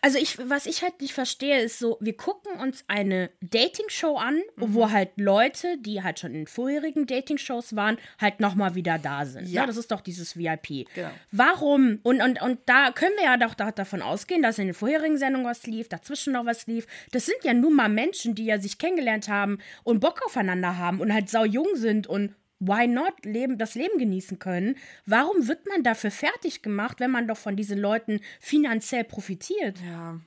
Also 0.00 0.18
ich, 0.18 0.38
was 0.48 0.66
ich 0.66 0.82
halt 0.82 1.00
nicht 1.00 1.12
verstehe, 1.12 1.60
ist 1.60 1.78
so, 1.78 1.98
wir 2.00 2.16
gucken 2.16 2.52
uns 2.60 2.84
eine 2.88 3.30
Dating-Show 3.40 4.16
an, 4.16 4.40
wo 4.56 4.90
halt 4.90 5.10
Leute, 5.16 5.76
die 5.78 6.02
halt 6.02 6.18
schon 6.20 6.34
in 6.34 6.46
vorherigen 6.46 7.06
Dating-Shows 7.06 7.76
waren, 7.76 7.98
halt 8.20 8.40
nochmal 8.40 8.74
wieder 8.74 8.98
da 8.98 9.24
sind. 9.26 9.48
Ja. 9.48 9.62
Ja. 9.62 9.66
Das 9.66 9.76
ist 9.76 9.90
doch 9.90 10.00
dieses 10.00 10.36
VIP. 10.36 10.86
Genau. 10.94 11.10
Warum? 11.30 12.00
Und, 12.02 12.22
und, 12.22 12.40
und 12.40 12.58
da 12.66 12.90
können 12.92 13.14
wir 13.16 13.24
ja 13.24 13.36
doch 13.36 13.54
da- 13.54 13.72
davon 13.72 14.02
ausgehen, 14.02 14.42
dass 14.42 14.58
in 14.58 14.66
den 14.66 14.74
vorherigen 14.74 15.18
Sendungen 15.18 15.46
was 15.46 15.66
lief, 15.66 15.88
dazwischen 15.88 16.32
noch 16.32 16.46
was 16.46 16.66
lief. 16.66 16.86
Das 17.10 17.26
sind 17.26 17.38
ja 17.42 17.52
nun 17.54 17.74
mal 17.74 17.88
Menschen, 17.88 18.34
die 18.34 18.46
ja 18.46 18.58
sich 18.58 18.78
kennengelernt 18.78 19.28
haben 19.28 19.58
und 19.84 20.00
Bock 20.00 20.22
aufeinander 20.24 20.78
haben 20.78 21.00
und 21.00 21.12
halt 21.12 21.28
sau 21.28 21.44
jung 21.44 21.68
sind 21.74 22.06
und 22.06 22.34
why 22.64 22.86
not 22.86 23.24
leben, 23.24 23.58
das 23.58 23.74
Leben 23.74 23.98
genießen 23.98 24.38
können. 24.38 24.76
Warum 25.04 25.48
wird 25.48 25.66
man 25.68 25.82
dafür 25.82 26.10
fertig 26.10 26.62
gemacht, 26.62 27.00
wenn 27.00 27.10
man 27.10 27.26
doch 27.26 27.36
von 27.36 27.56
diesen 27.56 27.78
Leuten 27.78 28.20
finanziell 28.40 29.04
profitiert? 29.04 29.78
Ja. 29.84 30.20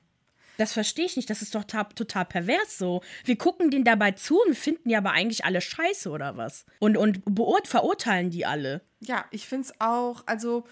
Das 0.57 0.73
verstehe 0.73 1.05
ich 1.05 1.17
nicht. 1.17 1.29
Das 1.29 1.41
ist 1.41 1.53
doch 1.55 1.63
ta- 1.65 1.83
total 1.83 2.25
pervers 2.25 2.77
so. 2.77 3.01
Wir 3.25 3.37
gucken 3.37 3.71
denen 3.71 3.83
dabei 3.83 4.11
zu 4.11 4.39
und 4.41 4.55
finden 4.55 4.87
die 4.89 4.95
aber 4.95 5.11
eigentlich 5.11 5.43
alle 5.45 5.59
scheiße 5.61 6.09
oder 6.09 6.37
was. 6.37 6.65
Und, 6.79 6.97
und 6.97 7.21
beurt 7.25 7.67
verurteilen 7.67 8.29
die 8.29 8.45
alle. 8.45 8.81
Ja, 9.01 9.25
ich 9.31 9.47
finde 9.47 9.67
es 9.67 9.73
auch, 9.79 10.23
also 10.25 10.65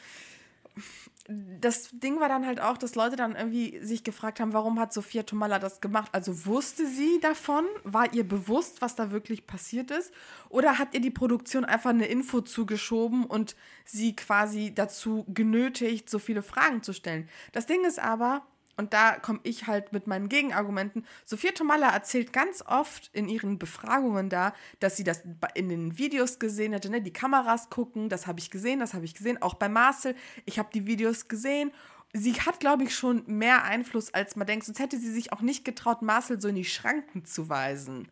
das 1.30 1.89
Ding 1.94 2.20
war 2.20 2.27
dann 2.27 2.46
halt 2.46 2.60
auch, 2.60 2.77
dass 2.77 2.96
Leute 2.96 3.15
dann 3.15 3.36
irgendwie 3.36 3.80
sich 3.82 4.03
gefragt 4.03 4.42
haben, 4.42 4.51
warum 4.51 4.77
hat 4.77 4.92
Sophia 4.92 5.24
Tomala 5.24 5.58
das 5.58 5.80
gemacht? 5.80 6.10
Also 6.12 6.46
wusste 6.46 6.86
sie 6.86 7.20
davon? 7.22 7.65
War 7.84 8.13
ihr 8.13 8.27
bewusst, 8.27 8.82
was 8.82 8.96
da 8.96 9.12
wirklich 9.12 9.48
passiert 9.48 9.89
ist? 9.89 10.13
Oder 10.50 10.80
hat 10.80 10.94
ihr 10.94 11.00
die 11.00 11.12
Produktion 11.12 11.63
einfach 11.63 11.92
eine 11.92 12.08
Info 12.08 12.42
zugeschoben 12.42 13.25
und 13.25 13.56
sie 13.86 14.15
quasi 14.15 14.74
dazu 14.75 15.25
genötigt, 15.30 16.10
so 16.10 16.20
viele 16.20 16.42
Fragen 16.42 16.84
zu 16.84 16.92
stellen? 16.92 17.30
Das 17.53 17.68
Ding 17.68 17.86
ist 17.86 18.00
aber, 18.00 18.46
und 18.77 18.94
da 18.94 19.13
komme 19.20 19.39
ich 19.44 19.68
halt 19.68 19.94
mit 19.94 20.08
meinen 20.08 20.30
Gegenargumenten. 20.30 21.06
Sophia 21.25 21.51
Tomalla 21.51 21.89
erzählt 21.89 22.34
ganz 22.34 22.63
oft 22.65 23.10
in 23.13 23.27
ihren 23.30 23.60
Befragungen 23.60 24.30
da, 24.30 24.53
dass 24.80 24.98
sie 24.98 25.03
das 25.03 25.22
in 25.53 25.70
den 25.70 25.98
Videos 25.98 26.39
gesehen 26.39 26.74
hätte, 26.74 26.89
ne? 26.89 27.01
die 27.01 27.13
Kameras 27.13 27.70
gucken, 27.70 28.10
das 28.10 28.27
habe 28.27 28.39
ich 28.39 28.50
gesehen, 28.50 28.80
das 28.80 28.94
habe 28.94 29.06
ich 29.06 29.13
gesehen, 29.13 29.42
auch 29.42 29.56
bei 29.56 29.70
Marcel, 29.70 30.15
ich 30.46 30.60
habe 30.60 30.70
die 30.74 30.88
Videos 30.88 31.27
gesehen. 31.27 31.72
Sie 32.15 32.34
hat, 32.34 32.60
glaube 32.60 32.84
ich, 32.84 32.96
schon 32.96 33.24
mehr 33.25 33.63
Einfluss, 33.63 34.13
als 34.13 34.36
man 34.36 34.46
denkt, 34.46 34.65
sonst 34.65 34.80
hätte 34.80 35.00
sie 35.00 35.12
sich 35.12 35.34
auch 35.34 35.42
nicht 35.42 35.65
getraut, 35.65 36.03
Marcel 36.03 36.39
so 36.39 36.48
in 36.48 36.56
die 36.56 36.65
Schranken 36.65 37.25
zu 37.25 37.50
weisen. 37.50 38.08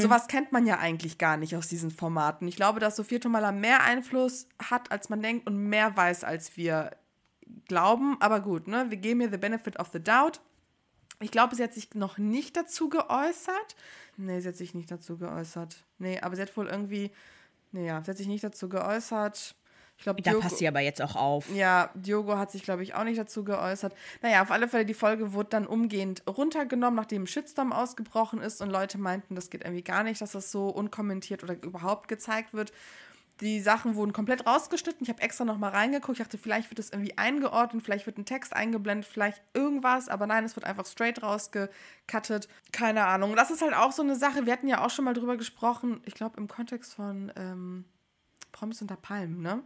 Sowas 0.00 0.26
kennt 0.26 0.52
man 0.52 0.66
ja 0.66 0.78
eigentlich 0.78 1.18
gar 1.18 1.36
nicht 1.36 1.54
aus 1.54 1.68
diesen 1.68 1.90
Formaten. 1.90 2.48
Ich 2.48 2.56
glaube, 2.56 2.80
dass 2.80 2.96
Sophia 2.96 3.18
Tomalla 3.18 3.52
mehr 3.52 3.82
Einfluss 3.82 4.48
hat, 4.58 4.90
als 4.90 5.10
man 5.10 5.20
denkt 5.20 5.46
und 5.46 5.68
mehr 5.68 5.96
weiß, 5.96 6.24
als 6.24 6.56
wir 6.56 6.92
glauben. 7.66 8.16
Aber 8.20 8.40
gut, 8.40 8.68
ne? 8.68 8.86
wir 8.88 8.96
geben 8.96 9.20
ihr 9.20 9.30
the 9.30 9.38
benefit 9.38 9.78
of 9.78 9.88
the 9.92 10.02
doubt. 10.02 10.40
Ich 11.20 11.30
glaube, 11.30 11.56
sie 11.56 11.62
hat 11.62 11.74
sich 11.74 11.94
noch 11.94 12.18
nicht 12.18 12.56
dazu 12.56 12.88
geäußert. 12.88 13.76
Nee, 14.16 14.40
sie 14.40 14.48
hat 14.48 14.56
sich 14.56 14.74
nicht 14.74 14.90
dazu 14.90 15.18
geäußert. 15.18 15.84
Nee, 15.98 16.20
aber 16.20 16.36
sie 16.36 16.42
hat 16.42 16.56
wohl 16.56 16.68
irgendwie. 16.68 17.10
Nee, 17.72 17.86
ja, 17.86 18.02
sie 18.02 18.10
hat 18.10 18.16
sich 18.16 18.28
nicht 18.28 18.44
dazu 18.44 18.68
geäußert. 18.68 19.54
Ich 19.96 20.04
glaube, 20.04 20.22
Da 20.22 20.34
passt 20.34 20.58
sie 20.58 20.68
aber 20.68 20.78
jetzt 20.78 21.02
auch 21.02 21.16
auf. 21.16 21.52
ja, 21.52 21.90
Diogo 21.94 22.36
hat 22.38 22.52
sich, 22.52 22.62
glaube 22.62 22.84
ich, 22.84 22.94
auch 22.94 23.02
nicht 23.02 23.18
dazu 23.18 23.42
geäußert. 23.42 23.96
Naja, 24.22 24.42
auf 24.42 24.52
alle 24.52 24.68
Fälle, 24.68 24.86
die 24.86 24.94
Folge 24.94 25.32
wurde 25.32 25.48
dann 25.50 25.66
umgehend 25.66 26.22
runtergenommen, 26.28 26.94
nachdem 26.94 27.24
ein 27.24 27.26
Shitstorm 27.26 27.72
ausgebrochen 27.72 28.40
ist 28.40 28.62
und 28.62 28.70
Leute 28.70 28.96
meinten, 28.96 29.34
das 29.34 29.50
geht 29.50 29.64
irgendwie 29.64 29.82
gar 29.82 30.04
nicht, 30.04 30.20
dass 30.20 30.32
das 30.32 30.52
so 30.52 30.68
unkommentiert 30.68 31.42
oder 31.42 31.60
überhaupt 31.60 32.06
gezeigt 32.06 32.54
wird. 32.54 32.72
Die 33.40 33.60
Sachen 33.60 33.94
wurden 33.94 34.12
komplett 34.12 34.46
rausgeschnitten. 34.46 35.02
Ich 35.02 35.08
habe 35.08 35.22
extra 35.22 35.44
noch 35.44 35.58
mal 35.58 35.70
reingeguckt. 35.70 36.18
Ich 36.18 36.24
dachte, 36.24 36.38
vielleicht 36.38 36.70
wird 36.70 36.80
es 36.80 36.90
irgendwie 36.90 37.16
eingeordnet, 37.16 37.84
vielleicht 37.84 38.06
wird 38.06 38.18
ein 38.18 38.24
Text 38.24 38.52
eingeblendet, 38.52 39.06
vielleicht 39.06 39.42
irgendwas. 39.54 40.08
Aber 40.08 40.26
nein, 40.26 40.44
es 40.44 40.56
wird 40.56 40.66
einfach 40.66 40.86
straight 40.86 41.22
rausgecuttet. 41.22 42.48
Keine 42.72 43.06
Ahnung. 43.06 43.36
Das 43.36 43.50
ist 43.50 43.62
halt 43.62 43.74
auch 43.74 43.92
so 43.92 44.02
eine 44.02 44.16
Sache. 44.16 44.44
Wir 44.46 44.52
hatten 44.52 44.66
ja 44.66 44.84
auch 44.84 44.90
schon 44.90 45.04
mal 45.04 45.14
drüber 45.14 45.36
gesprochen. 45.36 46.00
Ich 46.04 46.14
glaube, 46.14 46.36
im 46.36 46.48
Kontext 46.48 46.94
von 46.94 47.32
ähm, 47.36 47.84
Promis 48.50 48.82
unter 48.82 48.96
Palmen, 48.96 49.40
ne? 49.40 49.62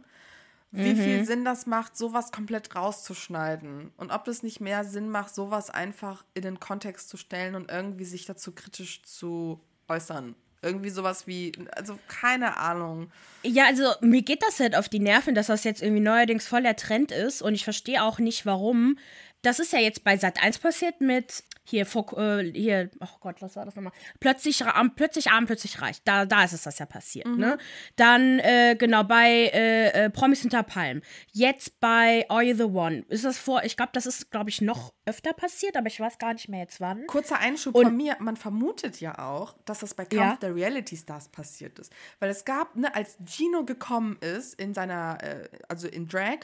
Wie 0.75 0.93
mhm. 0.93 0.97
viel 0.97 1.25
Sinn 1.25 1.45
das 1.45 1.67
macht, 1.67 1.95
sowas 1.95 2.31
komplett 2.31 2.75
rauszuschneiden. 2.75 3.91
Und 3.95 4.11
ob 4.11 4.27
es 4.27 4.41
nicht 4.41 4.59
mehr 4.59 4.83
Sinn 4.83 5.07
macht, 5.09 5.35
sowas 5.35 5.69
einfach 5.69 6.25
in 6.33 6.41
den 6.41 6.59
Kontext 6.59 7.09
zu 7.09 7.17
stellen 7.17 7.53
und 7.53 7.69
irgendwie 7.69 8.05
sich 8.05 8.25
dazu 8.25 8.53
kritisch 8.53 9.03
zu 9.03 9.59
äußern. 9.87 10.35
Irgendwie 10.63 10.89
sowas 10.89 11.27
wie, 11.27 11.51
also 11.75 11.99
keine 12.07 12.57
Ahnung. 12.57 13.11
Ja, 13.43 13.65
also 13.65 13.83
mir 14.01 14.21
geht 14.21 14.41
das 14.41 14.59
halt 14.59 14.75
auf 14.75 14.89
die 14.89 14.99
Nerven, 14.99 15.35
dass 15.35 15.47
das 15.47 15.63
jetzt 15.65 15.81
irgendwie 15.81 16.01
neuerdings 16.01 16.47
voll 16.47 16.63
der 16.63 16.77
Trend 16.77 17.11
ist 17.11 17.41
und 17.41 17.53
ich 17.53 17.63
verstehe 17.65 18.01
auch 18.01 18.17
nicht 18.19 18.45
warum. 18.45 18.97
Das 19.43 19.59
ist 19.59 19.73
ja 19.73 19.79
jetzt 19.79 20.03
bei 20.03 20.17
Sat 20.17 20.41
1 20.41 20.57
passiert 20.57 21.01
mit 21.01 21.43
hier, 21.65 21.85
äh, 21.85 22.51
hier, 22.51 22.89
oh 22.99 23.17
Gott, 23.21 23.41
was 23.41 23.55
war 23.55 23.65
das 23.65 23.75
nochmal? 23.75 23.93
Plötzlich, 24.19 24.65
am, 24.65 24.95
plötzlich 24.95 25.31
arm, 25.31 25.45
plötzlich 25.45 25.81
reich. 25.81 26.01
Da, 26.03 26.25
da 26.25 26.43
ist 26.43 26.51
es 26.51 26.63
das 26.63 26.79
ja 26.79 26.85
passiert, 26.85 27.27
mhm. 27.27 27.37
ne? 27.37 27.57
Dann, 27.95 28.39
äh, 28.39 28.75
genau, 28.77 29.03
bei 29.03 29.49
äh, 29.53 30.05
äh, 30.05 30.09
Promis 30.09 30.41
hinter 30.41 30.63
Palm. 30.63 31.01
Jetzt 31.31 31.79
bei 31.79 32.25
Are 32.29 32.43
You 32.43 32.55
the 32.55 32.63
One? 32.63 33.05
Ist 33.07 33.23
das 33.23 33.37
vor, 33.37 33.63
ich 33.63 33.77
glaube, 33.77 33.91
das 33.93 34.05
ist, 34.05 34.29
glaube 34.31 34.49
ich, 34.49 34.61
noch 34.61 34.93
öfter 35.05 35.31
passiert, 35.31 35.77
aber 35.77 35.87
ich 35.87 35.99
weiß 35.99 36.17
gar 36.17 36.33
nicht 36.33 36.49
mehr 36.49 36.61
jetzt 36.61 36.81
wann. 36.81 37.07
Kurzer 37.07 37.39
Einschub 37.39 37.75
Und, 37.75 37.85
von 37.85 37.97
mir, 37.97 38.17
man 38.19 38.35
vermutet 38.35 38.99
ja 38.99 39.19
auch, 39.19 39.55
dass 39.65 39.79
das 39.79 39.93
bei 39.93 40.03
Kampf 40.03 40.21
ja. 40.21 40.37
der 40.41 40.55
Reality 40.55 40.97
Stars 40.97 41.29
passiert 41.29 41.79
ist. 41.79 41.93
Weil 42.19 42.29
es 42.29 42.43
gab, 42.43 42.75
ne, 42.75 42.93
als 42.93 43.17
Gino 43.25 43.63
gekommen 43.63 44.17
ist 44.19 44.59
in 44.59 44.73
seiner, 44.73 45.17
äh, 45.21 45.47
also 45.69 45.87
in 45.87 46.07
Drag, 46.07 46.39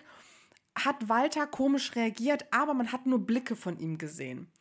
hat 0.78 1.10
Walter 1.10 1.48
komisch 1.48 1.96
reagiert, 1.96 2.46
aber 2.52 2.74
man 2.74 2.92
hat 2.92 3.06
nur 3.06 3.20
Blicke 3.20 3.56
von 3.56 3.78
ihm 3.80 3.98
gesehen. 3.98 4.52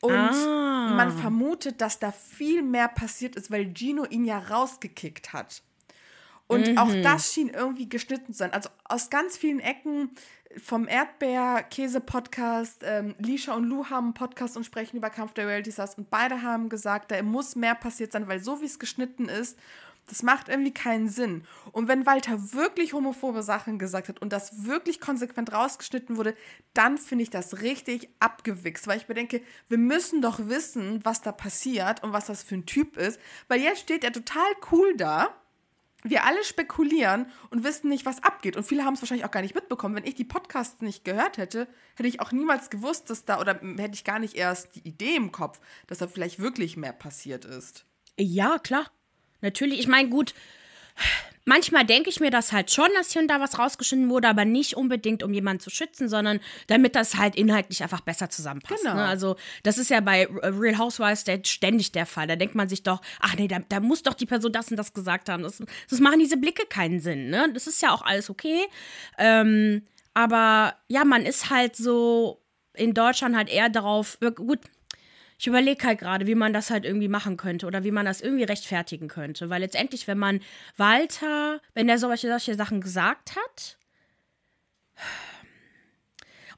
Und 0.00 0.14
ah. 0.14 0.94
man 0.96 1.10
vermutet, 1.10 1.80
dass 1.80 1.98
da 1.98 2.12
viel 2.12 2.62
mehr 2.62 2.88
passiert 2.88 3.36
ist, 3.36 3.50
weil 3.50 3.74
Gino 3.74 4.04
ihn 4.04 4.24
ja 4.24 4.38
rausgekickt 4.38 5.32
hat. 5.32 5.62
Und 6.46 6.68
mhm. 6.68 6.78
auch 6.78 6.94
das 7.02 7.32
schien 7.34 7.48
irgendwie 7.50 7.88
geschnitten 7.88 8.32
zu 8.32 8.38
sein. 8.38 8.52
Also 8.52 8.70
aus 8.84 9.10
ganz 9.10 9.36
vielen 9.36 9.60
Ecken 9.60 10.10
vom 10.56 10.88
Erdbeer-Käse-Podcast, 10.88 12.82
ähm, 12.84 13.14
Lisha 13.18 13.54
und 13.54 13.64
Lou 13.64 13.84
haben 13.86 14.06
einen 14.06 14.14
Podcast 14.14 14.56
und 14.56 14.64
sprechen 14.64 14.96
über 14.96 15.10
Kampf 15.10 15.34
der 15.34 15.46
Reality 15.46 15.72
Stars 15.72 15.96
und 15.96 16.08
beide 16.08 16.42
haben 16.42 16.70
gesagt, 16.70 17.10
da 17.10 17.22
muss 17.22 17.54
mehr 17.54 17.74
passiert 17.74 18.12
sein, 18.12 18.28
weil 18.28 18.40
so 18.40 18.62
wie 18.62 18.66
es 18.66 18.78
geschnitten 18.78 19.28
ist 19.28 19.58
das 20.08 20.22
macht 20.22 20.48
irgendwie 20.48 20.72
keinen 20.72 21.08
Sinn. 21.08 21.44
Und 21.72 21.88
wenn 21.88 22.06
Walter 22.06 22.52
wirklich 22.52 22.92
homophobe 22.92 23.42
Sachen 23.42 23.78
gesagt 23.78 24.08
hat 24.08 24.20
und 24.20 24.32
das 24.32 24.64
wirklich 24.64 25.00
konsequent 25.00 25.52
rausgeschnitten 25.52 26.16
wurde, 26.16 26.34
dann 26.74 26.98
finde 26.98 27.22
ich 27.22 27.30
das 27.30 27.60
richtig 27.60 28.08
abgewichst, 28.18 28.86
weil 28.86 28.98
ich 28.98 29.06
bedenke, 29.06 29.42
wir 29.68 29.78
müssen 29.78 30.22
doch 30.22 30.38
wissen, 30.48 31.04
was 31.04 31.22
da 31.22 31.32
passiert 31.32 32.02
und 32.02 32.12
was 32.12 32.26
das 32.26 32.42
für 32.42 32.56
ein 32.56 32.66
Typ 32.66 32.96
ist, 32.96 33.20
weil 33.48 33.60
jetzt 33.60 33.80
steht 33.80 34.04
er 34.04 34.12
total 34.12 34.50
cool 34.72 34.96
da. 34.96 35.34
Wir 36.04 36.24
alle 36.24 36.44
spekulieren 36.44 37.26
und 37.50 37.64
wissen 37.64 37.88
nicht, 37.88 38.06
was 38.06 38.22
abgeht. 38.22 38.56
Und 38.56 38.64
viele 38.64 38.84
haben 38.84 38.94
es 38.94 39.02
wahrscheinlich 39.02 39.26
auch 39.26 39.32
gar 39.32 39.42
nicht 39.42 39.56
mitbekommen. 39.56 39.96
Wenn 39.96 40.06
ich 40.06 40.14
die 40.14 40.24
Podcasts 40.24 40.80
nicht 40.80 41.04
gehört 41.04 41.38
hätte, 41.38 41.66
hätte 41.96 42.08
ich 42.08 42.20
auch 42.20 42.30
niemals 42.30 42.70
gewusst, 42.70 43.10
dass 43.10 43.24
da, 43.24 43.40
oder 43.40 43.54
hätte 43.60 43.94
ich 43.94 44.04
gar 44.04 44.20
nicht 44.20 44.36
erst 44.36 44.76
die 44.76 44.86
Idee 44.86 45.16
im 45.16 45.32
Kopf, 45.32 45.60
dass 45.88 45.98
da 45.98 46.06
vielleicht 46.06 46.38
wirklich 46.38 46.76
mehr 46.76 46.92
passiert 46.92 47.44
ist. 47.44 47.84
Ja, 48.16 48.58
klar. 48.58 48.86
Natürlich, 49.40 49.80
ich 49.80 49.88
meine, 49.88 50.08
gut, 50.08 50.34
manchmal 51.48 51.84
denke 51.84 52.10
ich 52.10 52.20
mir 52.20 52.30
das 52.30 52.52
halt 52.52 52.70
schon, 52.70 52.88
dass 52.94 53.12
hier 53.12 53.22
und 53.22 53.28
da 53.28 53.40
was 53.40 53.58
rausgeschnitten 53.58 54.10
wurde, 54.10 54.28
aber 54.28 54.44
nicht 54.44 54.76
unbedingt, 54.76 55.22
um 55.22 55.32
jemanden 55.32 55.60
zu 55.60 55.70
schützen, 55.70 56.08
sondern 56.08 56.40
damit 56.66 56.94
das 56.94 57.16
halt 57.16 57.36
inhaltlich 57.36 57.82
einfach 57.82 58.02
besser 58.02 58.30
zusammenpasst. 58.30 58.82
Genau. 58.82 58.94
Ne? 58.94 59.04
Also, 59.04 59.36
das 59.62 59.78
ist 59.78 59.90
ja 59.90 60.00
bei 60.00 60.26
Real 60.26 60.78
Housewives 60.78 61.24
der, 61.24 61.40
ständig 61.44 61.90
der 61.92 62.06
Fall. 62.06 62.26
Da 62.26 62.36
denkt 62.36 62.54
man 62.54 62.68
sich 62.68 62.82
doch, 62.82 63.00
ach 63.20 63.34
nee, 63.36 63.48
da, 63.48 63.60
da 63.68 63.80
muss 63.80 64.02
doch 64.02 64.14
die 64.14 64.26
Person 64.26 64.52
das 64.52 64.70
und 64.70 64.76
das 64.76 64.92
gesagt 64.92 65.28
haben. 65.28 65.42
Das, 65.42 65.62
das 65.88 66.00
machen 66.00 66.20
diese 66.20 66.36
Blicke 66.36 66.66
keinen 66.66 67.00
Sinn. 67.00 67.30
Ne? 67.30 67.50
Das 67.54 67.66
ist 67.66 67.82
ja 67.82 67.92
auch 67.92 68.02
alles 68.02 68.30
okay. 68.30 68.60
Ähm, 69.16 69.82
aber 70.14 70.74
ja, 70.88 71.04
man 71.04 71.24
ist 71.24 71.50
halt 71.50 71.76
so 71.76 72.42
in 72.74 72.94
Deutschland 72.94 73.36
halt 73.36 73.48
eher 73.48 73.68
darauf, 73.68 74.18
gut, 74.36 74.60
ich 75.38 75.46
überlege 75.46 75.86
halt 75.86 76.00
gerade, 76.00 76.26
wie 76.26 76.34
man 76.34 76.52
das 76.52 76.70
halt 76.70 76.84
irgendwie 76.84 77.08
machen 77.08 77.36
könnte 77.36 77.66
oder 77.66 77.84
wie 77.84 77.92
man 77.92 78.04
das 78.04 78.20
irgendwie 78.20 78.44
rechtfertigen 78.44 79.06
könnte. 79.06 79.48
Weil 79.50 79.60
letztendlich, 79.60 80.08
wenn 80.08 80.18
man 80.18 80.40
Walter, 80.76 81.60
wenn 81.74 81.88
er 81.88 81.98
solche, 81.98 82.28
solche 82.28 82.56
Sachen 82.56 82.80
gesagt 82.80 83.36
hat, 83.36 83.78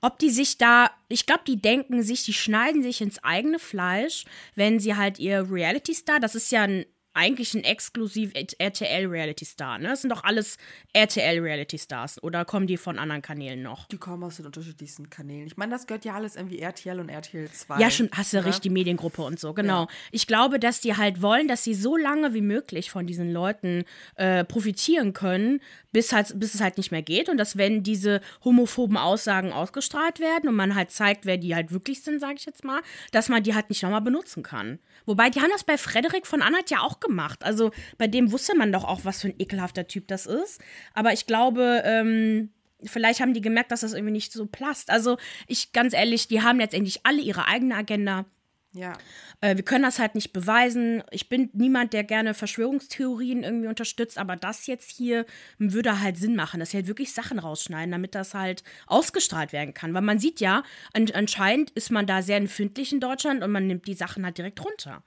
ob 0.00 0.18
die 0.18 0.30
sich 0.30 0.56
da, 0.56 0.90
ich 1.08 1.26
glaube, 1.26 1.42
die 1.46 1.60
denken 1.60 2.02
sich, 2.02 2.24
die 2.24 2.32
schneiden 2.32 2.82
sich 2.82 3.02
ins 3.02 3.22
eigene 3.22 3.58
Fleisch, 3.58 4.24
wenn 4.54 4.80
sie 4.80 4.96
halt 4.96 5.18
ihr 5.18 5.50
Reality-Star, 5.50 6.18
das 6.18 6.34
ist 6.34 6.50
ja 6.50 6.62
ein 6.62 6.86
eigentlich 7.12 7.54
ein 7.54 7.64
exklusiv 7.64 8.32
RTL 8.34 9.06
Reality 9.06 9.44
Star, 9.44 9.78
ne? 9.78 9.88
Das 9.88 10.02
sind 10.02 10.10
doch 10.10 10.22
alles 10.22 10.58
RTL 10.92 11.40
Reality 11.40 11.78
Stars 11.78 12.22
oder 12.22 12.44
kommen 12.44 12.66
die 12.66 12.76
von 12.76 12.98
anderen 12.98 13.22
Kanälen 13.22 13.62
noch? 13.62 13.86
Die 13.88 13.98
kommen 13.98 14.22
aus 14.22 14.36
den 14.36 14.46
unterschiedlichsten 14.46 15.10
Kanälen. 15.10 15.46
Ich 15.46 15.56
meine, 15.56 15.72
das 15.72 15.86
gehört 15.86 16.04
ja 16.04 16.14
alles 16.14 16.36
irgendwie 16.36 16.60
RTL 16.60 17.00
und 17.00 17.08
RTL 17.08 17.50
2. 17.50 17.78
Ja, 17.80 17.90
schon, 17.90 18.10
hast 18.12 18.32
du 18.32 18.38
ne? 18.38 18.44
recht, 18.44 18.62
die 18.62 18.70
Mediengruppe 18.70 19.22
und 19.22 19.40
so, 19.40 19.52
genau. 19.52 19.82
Ja. 19.82 19.88
Ich 20.12 20.26
glaube, 20.26 20.60
dass 20.60 20.80
die 20.80 20.96
halt 20.96 21.20
wollen, 21.20 21.48
dass 21.48 21.64
sie 21.64 21.74
so 21.74 21.96
lange 21.96 22.32
wie 22.32 22.42
möglich 22.42 22.90
von 22.90 23.06
diesen 23.06 23.32
Leuten 23.32 23.84
äh, 24.14 24.44
profitieren 24.44 25.12
können, 25.12 25.60
bis, 25.92 26.12
halt, 26.12 26.38
bis 26.38 26.54
es 26.54 26.60
halt 26.60 26.76
nicht 26.76 26.92
mehr 26.92 27.02
geht 27.02 27.28
und 27.28 27.36
dass 27.36 27.56
wenn 27.56 27.82
diese 27.82 28.20
homophoben 28.44 28.96
Aussagen 28.96 29.52
ausgestrahlt 29.52 30.20
werden 30.20 30.48
und 30.48 30.54
man 30.54 30.76
halt 30.76 30.90
zeigt, 30.92 31.26
wer 31.26 31.36
die 31.36 31.54
halt 31.54 31.72
wirklich 31.72 32.02
sind, 32.02 32.20
sage 32.20 32.34
ich 32.36 32.46
jetzt 32.46 32.64
mal, 32.64 32.80
dass 33.10 33.28
man 33.28 33.42
die 33.42 33.54
halt 33.54 33.68
nicht 33.68 33.82
nochmal 33.82 34.00
benutzen 34.00 34.42
kann. 34.42 34.78
Wobei, 35.06 35.30
die 35.30 35.40
haben 35.40 35.50
das 35.50 35.64
bei 35.64 35.76
Frederik 35.76 36.26
von 36.26 36.42
Anhalt 36.42 36.70
ja 36.70 36.80
auch 36.80 36.99
gemacht. 37.00 37.44
Also 37.44 37.70
bei 37.98 38.06
dem 38.06 38.32
wusste 38.32 38.56
man 38.56 38.72
doch 38.72 38.84
auch, 38.84 39.04
was 39.04 39.22
für 39.22 39.28
ein 39.28 39.34
ekelhafter 39.38 39.86
Typ 39.86 40.08
das 40.08 40.26
ist. 40.26 40.60
Aber 40.94 41.12
ich 41.12 41.26
glaube, 41.26 41.82
ähm, 41.84 42.50
vielleicht 42.84 43.20
haben 43.20 43.34
die 43.34 43.40
gemerkt, 43.40 43.72
dass 43.72 43.80
das 43.80 43.92
irgendwie 43.92 44.12
nicht 44.12 44.32
so 44.32 44.46
passt. 44.46 44.90
Also 44.90 45.18
ich, 45.46 45.72
ganz 45.72 45.94
ehrlich, 45.94 46.28
die 46.28 46.42
haben 46.42 46.58
letztendlich 46.58 47.04
alle 47.04 47.20
ihre 47.20 47.46
eigene 47.46 47.74
Agenda. 47.74 48.26
Ja. 48.72 48.96
Äh, 49.40 49.56
wir 49.56 49.64
können 49.64 49.82
das 49.82 49.98
halt 49.98 50.14
nicht 50.14 50.32
beweisen. 50.32 51.02
Ich 51.10 51.28
bin 51.28 51.50
niemand, 51.52 51.92
der 51.92 52.04
gerne 52.04 52.34
Verschwörungstheorien 52.34 53.42
irgendwie 53.42 53.66
unterstützt, 53.66 54.16
aber 54.16 54.36
das 54.36 54.68
jetzt 54.68 54.90
hier 54.90 55.26
würde 55.58 56.00
halt 56.00 56.16
Sinn 56.16 56.36
machen, 56.36 56.60
dass 56.60 56.70
sie 56.70 56.76
halt 56.76 56.86
wirklich 56.86 57.12
Sachen 57.12 57.40
rausschneiden, 57.40 57.90
damit 57.90 58.14
das 58.14 58.34
halt 58.34 58.62
ausgestrahlt 58.86 59.52
werden 59.52 59.74
kann. 59.74 59.92
Weil 59.92 60.02
man 60.02 60.20
sieht 60.20 60.40
ja, 60.40 60.62
an 60.92 61.10
anscheinend 61.12 61.70
ist 61.70 61.90
man 61.90 62.06
da 62.06 62.22
sehr 62.22 62.36
empfindlich 62.36 62.92
in 62.92 63.00
Deutschland 63.00 63.42
und 63.42 63.50
man 63.50 63.66
nimmt 63.66 63.88
die 63.88 63.94
Sachen 63.94 64.24
halt 64.24 64.38
direkt 64.38 64.64
runter 64.64 65.02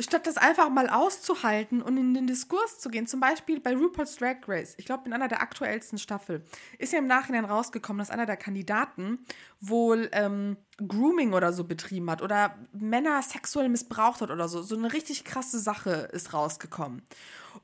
statt 0.00 0.26
das 0.26 0.36
einfach 0.36 0.68
mal 0.70 0.88
auszuhalten 0.88 1.82
und 1.82 1.96
in 1.96 2.14
den 2.14 2.26
Diskurs 2.26 2.78
zu 2.78 2.88
gehen, 2.88 3.06
zum 3.06 3.20
Beispiel 3.20 3.60
bei 3.60 3.74
RuPaul's 3.74 4.16
Drag 4.16 4.36
Race, 4.46 4.74
ich 4.76 4.86
glaube 4.86 5.04
in 5.06 5.12
einer 5.12 5.28
der 5.28 5.42
aktuellsten 5.42 5.98
Staffel, 5.98 6.44
ist 6.78 6.92
ja 6.92 6.98
im 6.98 7.06
Nachhinein 7.06 7.44
rausgekommen, 7.44 7.98
dass 7.98 8.10
einer 8.10 8.26
der 8.26 8.36
Kandidaten 8.36 9.18
wohl 9.60 10.08
ähm, 10.12 10.56
Grooming 10.76 11.32
oder 11.32 11.52
so 11.52 11.64
betrieben 11.64 12.10
hat 12.10 12.22
oder 12.22 12.56
Männer 12.72 13.22
sexuell 13.22 13.68
missbraucht 13.68 14.20
hat 14.20 14.30
oder 14.30 14.48
so. 14.48 14.62
So 14.62 14.76
eine 14.76 14.92
richtig 14.92 15.24
krasse 15.24 15.58
Sache 15.58 16.08
ist 16.12 16.32
rausgekommen. 16.32 17.02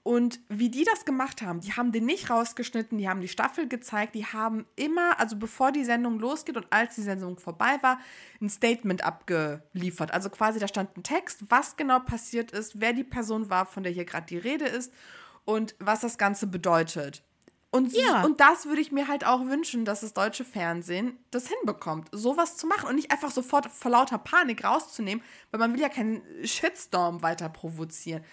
Und 0.03 0.41
wie 0.49 0.71
die 0.71 0.85
das 0.85 1.05
gemacht 1.05 1.43
haben, 1.43 1.61
die 1.61 1.73
haben 1.73 1.93
den 1.93 2.07
nicht 2.07 2.31
rausgeschnitten, 2.31 2.99
die 2.99 3.09
haben 3.09 3.21
die 3.21 3.29
Staffel 3.29 3.69
gezeigt, 3.69 4.15
die 4.15 4.27
haben 4.27 4.67
immer, 4.77 5.19
also 5.21 5.37
bevor 5.37 5.73
die 5.73 5.85
Sendung 5.85 6.19
losgeht 6.19 6.57
und 6.57 6.67
als 6.71 6.95
die 6.95 7.03
Sendung 7.03 7.39
vorbei 7.39 7.79
war, 7.83 7.99
ein 8.41 8.49
Statement 8.49 9.05
abgeliefert. 9.05 10.13
Also 10.13 10.31
quasi 10.31 10.59
da 10.59 10.69
stand 10.69 10.97
ein 10.97 11.03
Text, 11.03 11.45
was 11.49 11.77
genau 11.77 12.01
passiert 12.01 12.53
ist, 12.53 12.81
wer 12.81 12.93
die 12.93 13.05
Person 13.05 13.51
war, 13.51 13.67
von 13.67 13.83
der 13.83 13.93
hier 13.93 14.05
gerade 14.05 14.27
die 14.27 14.39
Rede 14.39 14.67
ist 14.67 14.93
und 15.45 15.75
was 15.79 16.01
das 16.01 16.19
Ganze 16.19 16.47
bedeutet. 16.47 17.23
Und, 17.71 17.93
ja. 17.93 18.25
und 18.25 18.41
das 18.41 18.65
würde 18.65 18.81
ich 18.81 18.93
mir 18.93 19.09
halt 19.09 19.27
auch 19.27 19.45
wünschen, 19.45 19.85
dass 19.85 20.01
das 20.01 20.15
deutsche 20.15 20.45
Fernsehen 20.45 21.19
das 21.31 21.49
hinbekommt, 21.49 22.09
sowas 22.13 22.57
zu 22.57 22.67
machen 22.67 22.89
und 22.89 22.95
nicht 22.95 23.11
einfach 23.11 23.31
sofort 23.31 23.67
vor 23.71 23.91
lauter 23.91 24.17
Panik 24.17 24.65
rauszunehmen, 24.65 25.23
weil 25.51 25.61
man 25.61 25.75
will 25.75 25.81
ja 25.81 25.91
keinen 25.91 26.23
Shitstorm 26.45 27.21
weiter 27.21 27.51
provozieren 27.51 28.25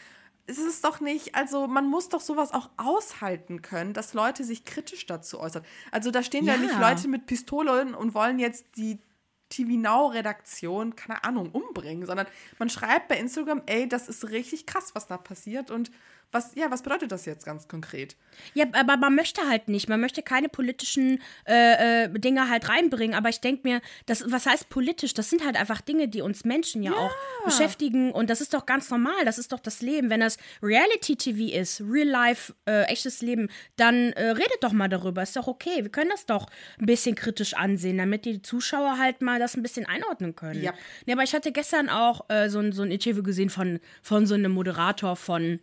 es 0.47 0.57
ist 0.59 0.83
doch 0.83 0.99
nicht, 0.99 1.35
also 1.35 1.67
man 1.67 1.87
muss 1.87 2.09
doch 2.09 2.21
sowas 2.21 2.53
auch 2.53 2.69
aushalten 2.77 3.61
können, 3.61 3.93
dass 3.93 4.13
Leute 4.13 4.43
sich 4.43 4.63
kritisch 4.63 5.05
dazu 5.05 5.39
äußern. 5.39 5.63
Also 5.91 6.11
da 6.11 6.21
stehen 6.21 6.45
ja, 6.45 6.53
ja 6.55 6.59
nicht 6.59 6.79
Leute 6.79 7.07
mit 7.07 7.25
Pistolen 7.25 7.95
und 7.95 8.13
wollen 8.13 8.37
jetzt 8.39 8.65
die 8.77 8.99
TV 9.49 9.71
Now 9.71 10.07
Redaktion, 10.07 10.95
keine 10.95 11.23
Ahnung, 11.23 11.51
umbringen, 11.51 12.05
sondern 12.05 12.27
man 12.59 12.69
schreibt 12.69 13.07
bei 13.07 13.17
Instagram, 13.17 13.61
ey, 13.65 13.87
das 13.87 14.07
ist 14.07 14.29
richtig 14.29 14.65
krass, 14.65 14.93
was 14.93 15.07
da 15.07 15.17
passiert 15.17 15.71
und 15.71 15.91
was, 16.35 16.53
ja, 16.55 16.69
was 16.69 16.83
bedeutet 16.83 17.11
das 17.11 17.25
jetzt 17.25 17.45
ganz 17.45 17.67
konkret? 17.67 18.17
Ja, 18.53 18.65
aber 18.73 18.97
man 18.97 19.15
möchte 19.15 19.47
halt 19.47 19.69
nicht. 19.69 19.87
Man 19.87 20.01
möchte 20.01 20.21
keine 20.21 20.49
politischen 20.49 21.21
äh, 21.47 22.03
äh, 22.03 22.09
Dinge 22.09 22.49
halt 22.49 22.67
reinbringen. 22.67 23.15
Aber 23.15 23.29
ich 23.29 23.39
denke 23.39 23.61
mir, 23.63 23.81
das, 24.05 24.29
was 24.29 24.45
heißt 24.45 24.69
politisch? 24.69 25.13
Das 25.13 25.29
sind 25.29 25.45
halt 25.45 25.55
einfach 25.55 25.79
Dinge, 25.79 26.09
die 26.09 26.21
uns 26.21 26.43
Menschen 26.43 26.83
ja, 26.83 26.91
ja, 26.91 26.97
auch 26.97 27.11
beschäftigen. 27.45 28.11
Und 28.11 28.29
das 28.29 28.41
ist 28.41 28.53
doch 28.53 28.65
ganz 28.65 28.89
normal. 28.89 29.23
Das 29.23 29.37
ist 29.37 29.53
doch 29.53 29.61
das 29.61 29.81
Leben. 29.81 30.09
Wenn 30.09 30.19
das 30.19 30.37
Reality-TV 30.61 31.57
ist, 31.57 31.81
Real 31.81 32.07
Life, 32.07 32.53
äh, 32.65 32.83
echtes 32.83 33.21
Leben, 33.21 33.49
dann 33.77 34.11
äh, 34.13 34.31
redet 34.31 34.57
doch 34.61 34.73
mal 34.73 34.89
darüber. 34.89 35.23
Ist 35.23 35.37
doch 35.37 35.47
okay. 35.47 35.83
Wir 35.83 35.89
können 35.89 36.11
das 36.11 36.25
doch 36.25 36.47
ein 36.79 36.85
bisschen 36.85 37.15
kritisch 37.15 37.53
ansehen, 37.53 37.97
damit 37.97 38.25
die 38.25 38.41
Zuschauer 38.41 38.97
halt 38.97 39.21
mal 39.21 39.39
das 39.39 39.55
ein 39.55 39.63
bisschen 39.63 39.85
einordnen 39.85 40.35
können. 40.35 40.61
Ja. 40.61 40.73
ja 41.05 41.15
aber 41.15 41.23
ich 41.23 41.33
hatte 41.33 41.53
gestern 41.53 41.87
auch 41.89 42.29
äh, 42.29 42.49
so, 42.49 42.71
so 42.73 42.83
ein 42.83 42.91
Interview 42.91 43.23
gesehen 43.23 43.49
von, 43.49 43.79
von 44.01 44.25
so 44.25 44.35
einem 44.35 44.51
Moderator 44.51 45.15
von 45.15 45.61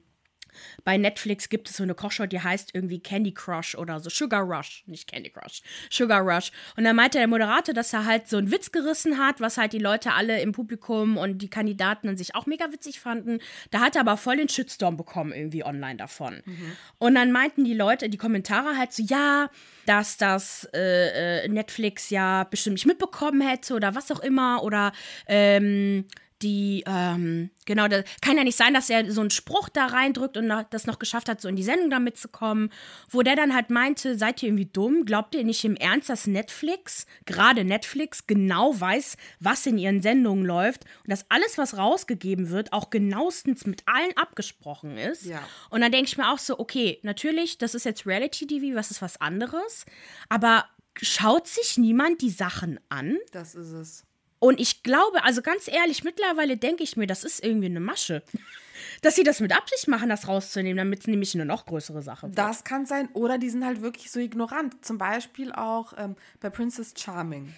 bei 0.85 0.97
Netflix 0.97 1.49
gibt 1.49 1.69
es 1.71 1.77
so 1.77 1.83
eine 1.83 1.95
Kochshow, 1.95 2.27
die 2.27 2.41
heißt 2.41 2.75
irgendwie 2.75 3.01
Candy 3.01 3.33
Crush 3.33 3.75
oder 3.75 4.01
so 4.01 4.11
Sugar 4.11 4.43
Rush, 4.43 4.85
nicht 4.87 5.11
Candy 5.11 5.31
Crush, 5.31 5.63
Sugar 5.91 6.23
Rush. 6.23 6.53
Und 6.77 6.85
dann 6.85 6.97
meinte 6.97 7.19
der 7.19 7.27
Moderator, 7.27 7.75
dass 7.75 7.93
er 7.93 8.05
halt 8.05 8.29
so 8.29 8.37
einen 8.37 8.51
Witz 8.51 8.73
gerissen 8.73 9.19
hat, 9.19 9.41
was 9.41 9.59
halt 9.59 9.73
die 9.73 9.79
Leute 9.79 10.13
alle 10.13 10.41
im 10.41 10.53
Publikum 10.53 11.17
und 11.17 11.39
die 11.39 11.51
Kandidaten 11.51 12.09
an 12.09 12.17
sich 12.17 12.35
auch 12.35 12.47
mega 12.47 12.73
witzig 12.73 13.01
fanden. 13.01 13.39
Da 13.71 13.81
hat 13.81 13.97
er 13.97 14.03
aber 14.03 14.17
voll 14.17 14.37
den 14.37 14.49
Shitstorm 14.49 14.97
bekommen 14.97 15.33
irgendwie 15.33 15.65
online 15.65 15.97
davon. 15.97 16.43
Mhm. 16.45 16.73
Und 16.99 17.15
dann 17.15 17.33
meinten 17.33 17.65
die 17.65 17.75
Leute, 17.75 18.09
die 18.09 18.19
Kommentare 18.19 18.77
halt 18.77 18.93
so, 18.93 19.03
ja, 19.03 19.51
dass 19.87 20.17
das 20.17 20.69
äh, 20.75 21.45
äh 21.45 21.49
Netflix 21.49 22.11
ja 22.11 22.45
bestimmt 22.45 22.75
nicht 22.75 22.87
mitbekommen 22.87 23.41
hätte 23.41 23.75
oder 23.75 23.95
was 23.95 24.11
auch 24.11 24.21
immer 24.21 24.63
oder 24.63 24.93
ähm, 25.27 26.07
die, 26.43 26.85
ähm, 26.87 27.51
genau, 27.65 27.89
da 27.89 28.03
kann 28.21 28.37
ja 28.37 28.45
nicht 28.45 28.57
sein, 28.57 28.75
dass 28.75 28.91
er 28.91 29.11
so 29.11 29.21
einen 29.21 29.31
Spruch 29.31 29.69
da 29.69 29.87
reindrückt 29.87 30.37
und 30.37 30.49
das 30.71 30.87
noch 30.87 30.99
geschafft 30.99 31.29
hat, 31.29 31.41
so 31.41 31.49
in 31.49 31.57
die 31.57 31.63
Sendung 31.63 31.91
da 31.91 31.99
mitzukommen, 31.99 32.71
wo 33.09 33.23
der 33.23 33.37
dann 33.37 33.55
halt 33.55 33.71
meinte, 33.71 34.19
seid 34.19 34.43
ihr 34.43 34.49
irgendwie 34.49 34.67
dumm? 34.67 35.05
Glaubt 35.05 35.35
ihr 35.35 35.45
nicht 35.45 35.65
im 35.65 35.77
Ernst, 35.77 36.09
dass 36.09 36.27
Netflix, 36.27 37.07
gerade 37.27 37.65
Netflix, 37.65 38.27
genau 38.27 38.79
weiß, 38.79 39.17
was 39.41 39.67
in 39.67 39.79
ihren 39.79 40.03
Sendungen 40.03 40.45
läuft 40.45 40.85
und 41.05 41.11
dass 41.11 41.31
alles, 41.31 41.59
was 41.59 41.77
rausgegeben 41.77 42.51
wird, 42.51 42.73
auch 42.73 42.91
genauestens 42.91 43.67
mit 43.67 43.83
allen 43.87 44.17
abgesprochen 44.17 44.99
ist? 44.99 45.25
Ja. 45.25 45.43
Und 45.71 45.81
dann 45.81 45.93
denke 45.93 46.09
ich 46.09 46.19
mir 46.19 46.31
auch 46.33 46.39
so, 46.39 46.59
okay, 46.59 46.99
natürlich, 47.03 47.59
das 47.59 47.75
ist 47.75 47.85
jetzt 47.85 48.07
Reality-TV, 48.07 48.77
was 48.77 48.91
ist 48.91 49.03
was 49.03 49.21
anderes, 49.21 49.87
aber 50.29 50.67
schaut 51.01 51.47
sich 51.47 51.79
niemand 51.79 52.21
die 52.21 52.31
Sachen 52.31 52.79
an? 52.89 53.17
Das 53.31 53.55
ist 53.55 53.73
es. 53.73 54.05
Und 54.43 54.59
ich 54.59 54.83
glaube, 54.83 55.23
also 55.23 55.41
ganz 55.41 55.69
ehrlich, 55.69 56.03
mittlerweile 56.03 56.57
denke 56.57 56.83
ich 56.83 56.97
mir, 56.97 57.07
das 57.07 57.23
ist 57.23 57.45
irgendwie 57.45 57.67
eine 57.67 57.79
Masche. 57.79 58.25
Dass 59.01 59.15
sie 59.15 59.23
das 59.23 59.39
mit 59.39 59.57
Absicht 59.57 59.87
machen, 59.87 60.09
das 60.09 60.27
rauszunehmen, 60.27 60.79
damit 60.79 60.99
es 60.99 61.07
nämlich 61.07 61.33
eine 61.37 61.45
noch 61.45 61.65
größere 61.65 62.03
Sache 62.03 62.27
wird. 62.27 62.37
Das 62.37 62.65
kann 62.65 62.85
sein. 62.85 63.09
Oder 63.13 63.39
die 63.39 63.51
sind 63.51 63.65
halt 63.65 63.83
wirklich 63.83 64.11
so 64.11 64.19
ignorant. 64.19 64.85
Zum 64.85 64.99
Beispiel 64.99 65.53
auch 65.53 65.93
ähm, 65.97 66.17
bei 66.41 66.51
Princess 66.51 66.93
Charming. 66.99 67.55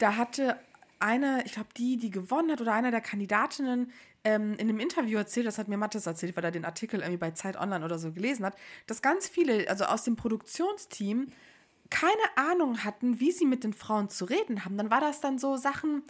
Da 0.00 0.16
hatte 0.16 0.58
eine, 0.98 1.44
ich 1.44 1.52
glaube, 1.52 1.68
die, 1.76 1.96
die 1.96 2.10
gewonnen 2.10 2.50
hat, 2.50 2.60
oder 2.60 2.72
einer 2.72 2.90
der 2.90 3.02
Kandidatinnen 3.02 3.92
ähm, 4.24 4.54
in 4.54 4.68
einem 4.68 4.80
Interview 4.80 5.18
erzählt, 5.18 5.46
das 5.46 5.58
hat 5.58 5.68
mir 5.68 5.76
Mathis 5.76 6.06
erzählt, 6.06 6.36
weil 6.36 6.42
er 6.42 6.50
den 6.50 6.64
Artikel 6.64 7.02
irgendwie 7.02 7.18
bei 7.18 7.30
Zeit 7.30 7.56
Online 7.56 7.84
oder 7.84 8.00
so 8.00 8.10
gelesen 8.10 8.44
hat, 8.44 8.56
dass 8.88 9.00
ganz 9.00 9.28
viele, 9.28 9.70
also 9.70 9.84
aus 9.84 10.02
dem 10.02 10.16
Produktionsteam, 10.16 11.28
keine 11.90 12.14
Ahnung 12.36 12.84
hatten, 12.84 13.20
wie 13.20 13.32
sie 13.32 13.46
mit 13.46 13.64
den 13.64 13.72
Frauen 13.72 14.08
zu 14.08 14.24
reden 14.24 14.64
haben, 14.64 14.76
dann 14.76 14.90
war 14.90 15.00
das 15.00 15.20
dann 15.20 15.38
so 15.38 15.56
Sachen, 15.56 16.02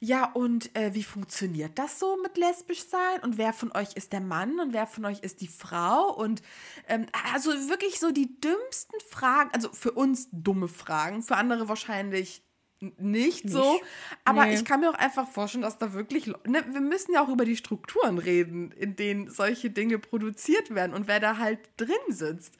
ja, 0.00 0.30
und 0.32 0.74
äh, 0.76 0.92
wie 0.92 1.02
funktioniert 1.02 1.78
das 1.78 1.98
so 1.98 2.18
mit 2.22 2.36
lesbisch 2.36 2.84
sein? 2.84 3.20
Und 3.22 3.38
wer 3.38 3.52
von 3.52 3.72
euch 3.72 3.94
ist 3.94 4.12
der 4.12 4.20
Mann 4.20 4.60
und 4.60 4.72
wer 4.72 4.86
von 4.86 5.04
euch 5.06 5.20
ist 5.20 5.40
die 5.40 5.48
Frau? 5.48 6.12
Und 6.12 6.42
ähm, 6.88 7.06
also 7.32 7.50
wirklich 7.68 7.98
so 8.00 8.10
die 8.10 8.38
dümmsten 8.40 8.98
Fragen, 9.08 9.50
also 9.52 9.72
für 9.72 9.92
uns 9.92 10.28
dumme 10.30 10.68
Fragen, 10.68 11.22
für 11.22 11.36
andere 11.36 11.68
wahrscheinlich 11.68 12.42
nicht, 12.80 13.44
nicht. 13.44 13.50
so. 13.50 13.80
Aber 14.24 14.44
nee. 14.44 14.54
ich 14.54 14.64
kann 14.64 14.80
mir 14.80 14.90
auch 14.90 14.98
einfach 14.98 15.26
vorstellen, 15.26 15.62
dass 15.62 15.78
da 15.78 15.94
wirklich, 15.94 16.26
ne, 16.26 16.64
wir 16.68 16.80
müssen 16.80 17.12
ja 17.12 17.22
auch 17.24 17.28
über 17.28 17.44
die 17.44 17.56
Strukturen 17.56 18.18
reden, 18.18 18.72
in 18.72 18.96
denen 18.96 19.30
solche 19.30 19.70
Dinge 19.70 19.98
produziert 19.98 20.74
werden 20.74 20.92
und 20.94 21.08
wer 21.08 21.20
da 21.20 21.38
halt 21.38 21.60
drin 21.76 21.96
sitzt. 22.08 22.58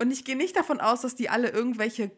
Und 0.00 0.10
ich 0.10 0.24
gehe 0.24 0.36
nicht 0.36 0.56
davon 0.56 0.80
aus, 0.80 1.02
dass 1.02 1.14
die 1.14 1.28
alle 1.28 1.50
irgendwelche, 1.50 2.10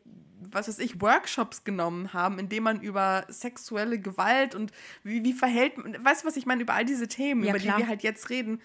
was 0.50 0.68
weiß 0.68 0.78
ich, 0.78 1.00
Workshops 1.00 1.64
genommen 1.64 2.12
haben, 2.12 2.38
in 2.38 2.48
denen 2.48 2.64
man 2.64 2.80
über 2.80 3.26
sexuelle 3.28 3.98
Gewalt 3.98 4.54
und 4.54 4.70
wie, 5.02 5.24
wie 5.24 5.32
verhält 5.32 5.76
man, 5.78 6.02
weißt 6.04 6.22
du, 6.22 6.28
was 6.28 6.36
ich 6.36 6.46
meine, 6.46 6.62
über 6.62 6.74
all 6.74 6.84
diese 6.84 7.08
Themen, 7.08 7.42
ja, 7.42 7.50
über 7.50 7.58
klar. 7.58 7.76
die 7.76 7.82
wir 7.82 7.88
halt 7.88 8.02
jetzt 8.02 8.30
reden, 8.30 8.62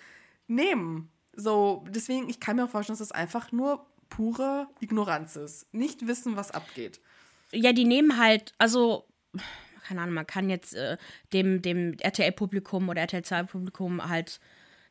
nehmen. 0.47 1.10
So, 1.34 1.84
deswegen, 1.89 2.30
ich 2.30 2.39
kann 2.39 2.56
mir 2.56 2.65
auch 2.65 2.69
vorstellen, 2.69 2.97
dass 2.97 3.08
das 3.08 3.12
einfach 3.12 3.51
nur 3.51 3.86
pure 4.10 4.67
Ignoranz 4.80 5.36
ist. 5.36 5.71
Nicht 5.73 6.08
wissen, 6.08 6.36
was 6.36 6.51
abgeht. 6.51 7.01
Ja, 7.51 7.73
die 7.73 7.86
nehmen 7.86 8.17
halt, 8.17 8.53
also 8.58 9.08
keine 9.88 10.01
Ahnung, 10.01 10.15
man 10.15 10.27
kann 10.27 10.49
jetzt 10.49 10.75
äh, 10.75 10.97
dem, 11.34 11.62
dem 11.62 11.93
RTL-Publikum 11.99 12.89
oder 12.89 13.01
RTL-2-Publikum 13.01 14.08
halt 14.08 14.39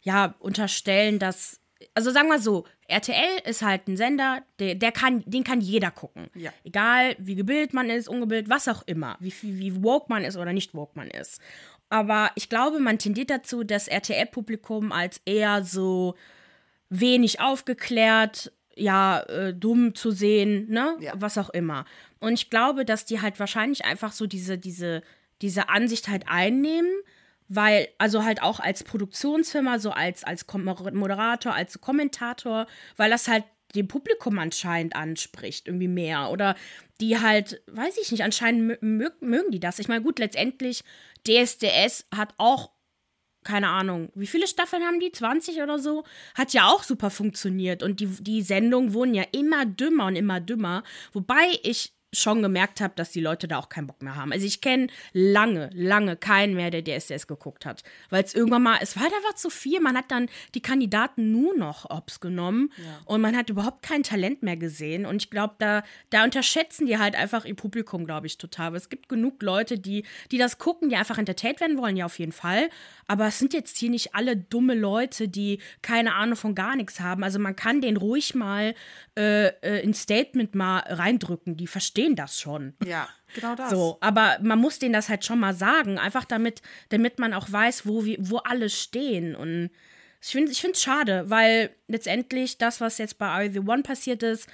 ja 0.01 0.35
unterstellen, 0.39 1.19
dass 1.19 1.61
also 1.95 2.11
sagen 2.11 2.29
wir 2.29 2.39
so, 2.39 2.65
RTL 2.89 3.41
ist 3.45 3.62
halt 3.62 3.89
ein 3.89 3.97
Sender, 3.97 4.43
der, 4.59 4.75
der 4.75 4.93
kann, 4.93 5.23
den 5.27 5.45
kann 5.45 5.61
jeder 5.61 5.91
gucken. 5.91 6.29
Ja. 6.35 6.53
Egal, 6.65 7.17
wie 7.19 7.35
gebildet 7.35 7.75
man 7.75 7.91
ist, 7.91 8.09
ungebildet, 8.09 8.49
was 8.51 8.69
auch 8.69 8.83
immer. 8.87 9.17
Wie, 9.21 9.33
wie, 9.43 9.83
woke 9.83 10.07
man 10.09 10.25
ist 10.25 10.37
oder 10.37 10.53
nicht 10.53 10.75
woke 10.75 10.93
man 10.95 11.11
ist. 11.11 11.41
Aber 11.89 12.31
ich 12.35 12.49
glaube, 12.49 12.81
man 12.81 12.99
tendiert 12.99 13.31
dazu, 13.31 13.62
das 13.62 13.89
RTL-Publikum 13.89 14.93
als 14.93 15.21
eher 15.25 15.62
so 15.65 16.15
wenig 16.89 17.41
aufgeklärt, 17.41 18.53
ja, 18.75 19.21
äh, 19.23 19.55
dumm 19.55 19.95
zu 19.95 20.11
sehen, 20.11 20.69
ne? 20.69 20.97
Ja. 21.01 21.12
Was 21.17 21.39
auch 21.39 21.51
immer. 21.51 21.85
Und 22.19 22.35
ich 22.35 22.51
glaube, 22.51 22.85
dass 22.85 23.05
die 23.05 23.21
halt 23.21 23.39
wahrscheinlich 23.39 23.85
einfach 23.85 24.12
so 24.12 24.27
diese, 24.27 24.59
diese, 24.59 25.03
diese 25.43 25.69
Ansicht 25.69 26.09
halt 26.09 26.25
einnehmen 26.29 26.91
weil, 27.49 27.89
also 27.99 28.25
halt 28.25 28.43
auch 28.43 28.61
als 28.61 28.85
Produktionsfirma, 28.85 29.79
so 29.79 29.91
als, 29.91 30.25
als 30.25 30.47
Moderator, 30.53 31.55
als 31.55 31.81
Kommentator, 31.81 32.67
weil 32.97 33.11
das 33.11 33.29
halt 33.29 33.45
dem 33.75 33.89
Publikum 33.89 34.39
anscheinend 34.39 34.97
anspricht, 34.97 35.67
irgendwie 35.69 35.89
mehr. 35.89 36.31
Oder 36.31 36.57
die 37.01 37.19
halt, 37.19 37.63
weiß 37.67 37.99
ich 37.99 38.11
nicht, 38.11 38.23
anscheinend 38.23 38.81
mögen 38.83 39.51
die 39.51 39.61
das. 39.61 39.79
Ich 39.79 39.89
meine, 39.89 40.03
gut, 40.03 40.19
letztendlich, 40.19 40.83
DSDS 41.27 42.07
hat 42.15 42.35
auch, 42.39 42.71
keine 43.45 43.69
Ahnung, 43.69 44.11
wie 44.15 44.27
viele 44.27 44.47
Staffeln 44.47 44.83
haben 44.83 44.99
die? 44.99 45.13
20 45.13 45.63
oder 45.63 45.79
so? 45.79 46.05
Hat 46.35 46.53
ja 46.53 46.67
auch 46.69 46.83
super 46.83 47.11
funktioniert. 47.11 47.83
Und 47.83 48.01
die, 48.01 48.07
die 48.07 48.43
Sendungen 48.43 48.93
wurden 48.93 49.15
ja 49.15 49.25
immer 49.33 49.67
dümmer 49.67 50.07
und 50.07 50.17
immer 50.17 50.41
dümmer. 50.41 50.83
Wobei 51.13 51.59
ich 51.63 51.96
schon 52.19 52.43
gemerkt 52.43 52.81
habe, 52.81 52.95
dass 52.97 53.11
die 53.11 53.21
Leute 53.21 53.49
da 53.49 53.59
auch 53.59 53.69
keinen 53.69 53.87
Bock 53.87 54.03
mehr 54.03 54.17
haben. 54.17 54.33
Also 54.33 54.47
ich 54.47 54.61
kenne 54.61 54.89
lange, 55.13 55.71
lange 55.73 56.17
keinen 56.17 56.55
mehr, 56.55 56.71
der 56.71 56.83
DSDS 56.83 57.27
geguckt 57.27 57.67
hat. 57.67 57.83
Weil 58.11 58.25
es 58.25 58.35
irgendwann 58.35 58.63
mal, 58.63 58.79
es 58.81 58.97
war 58.97 59.05
halt 59.05 59.15
einfach 59.15 59.35
zu 59.35 59.51
viel. 59.51 59.81
Man 59.81 59.97
hat 59.97 60.11
dann 60.11 60.29
die 60.55 60.63
Kandidaten 60.63 61.33
nur 61.33 61.57
noch 61.57 61.89
Ops 61.91 62.21
genommen 62.21 62.71
ja. 62.79 63.01
und 63.05 63.21
man 63.21 63.37
hat 63.37 63.51
überhaupt 63.51 63.83
kein 63.83 64.03
Talent 64.03 64.43
mehr 64.43 64.57
gesehen. 64.57 65.07
Und 65.07 65.23
ich 65.23 65.31
glaube, 65.31 65.55
da, 65.59 65.83
da 66.11 66.25
unterschätzen 66.25 66.87
die 66.87 66.99
halt 66.99 67.15
einfach 67.15 67.45
ihr 67.45 67.57
Publikum, 67.57 68.07
glaube 68.07 68.27
ich, 68.27 68.39
total. 68.39 68.69
Aber 68.69 68.77
es 68.77 68.89
gibt 68.89 69.09
genug 69.09 69.43
Leute, 69.43 69.79
die, 69.79 70.05
die 70.31 70.39
das 70.39 70.59
gucken, 70.59 70.89
die 70.89 70.97
einfach 70.97 71.19
entertained 71.19 71.61
werden 71.61 71.79
wollen, 71.79 71.97
ja, 71.97 72.07
auf 72.07 72.19
jeden 72.19 72.33
Fall. 72.33 72.69
Aber 73.07 73.27
es 73.27 73.39
sind 73.39 73.55
jetzt 73.55 73.79
hier 73.79 73.91
nicht 73.91 74.15
alle 74.15 74.37
dumme 74.37 74.75
Leute, 74.75 75.29
die 75.29 75.61
keine 75.83 76.15
Ahnung 76.15 76.37
von 76.37 76.55
gar 76.55 76.77
nichts 76.77 77.01
haben. 77.01 77.23
Also 77.23 77.39
man 77.39 77.57
kann 77.57 77.81
den 77.81 77.97
ruhig 77.97 78.35
mal 78.35 78.75
äh, 79.17 79.47
äh, 79.47 79.83
ein 79.83 79.95
Statement 79.95 80.55
mal 80.55 80.81
reindrücken. 80.81 81.57
Die 81.57 81.67
verstehen 81.67 82.06
das 82.14 82.38
schon. 82.38 82.75
Ja, 82.85 83.09
genau 83.35 83.55
das. 83.57 83.71
So, 83.71 83.99
aber 84.01 84.38
man 84.42 84.59
muss 84.61 84.79
denen 84.79 84.92
das 84.92 85.09
halt 85.09 85.25
schon 85.25 85.40
mal 85.40 85.55
sagen, 85.55 85.99
einfach 85.99 86.25
damit, 86.25 86.62
damit 86.90 87.19
man 87.19 87.35
auch 87.35 87.51
weiß, 87.51 87.87
wo, 87.87 88.05
wir, 88.05 88.19
wo 88.21 88.38
alle 88.38 88.71
stehen. 88.71 89.35
Und 89.35 89.71
ich 90.23 90.31
finde 90.31 90.53
es 90.53 90.62
ich 90.62 90.79
schade, 90.83 91.29
weil 91.29 91.71
letztendlich 91.88 92.59
das, 92.59 92.81
was 92.81 92.99
jetzt 92.99 93.19
bei 93.19 93.27
Are 93.27 93.51
The 93.51 93.61
One 93.61 93.83
passiert 93.83 94.23
ist, 94.23 94.49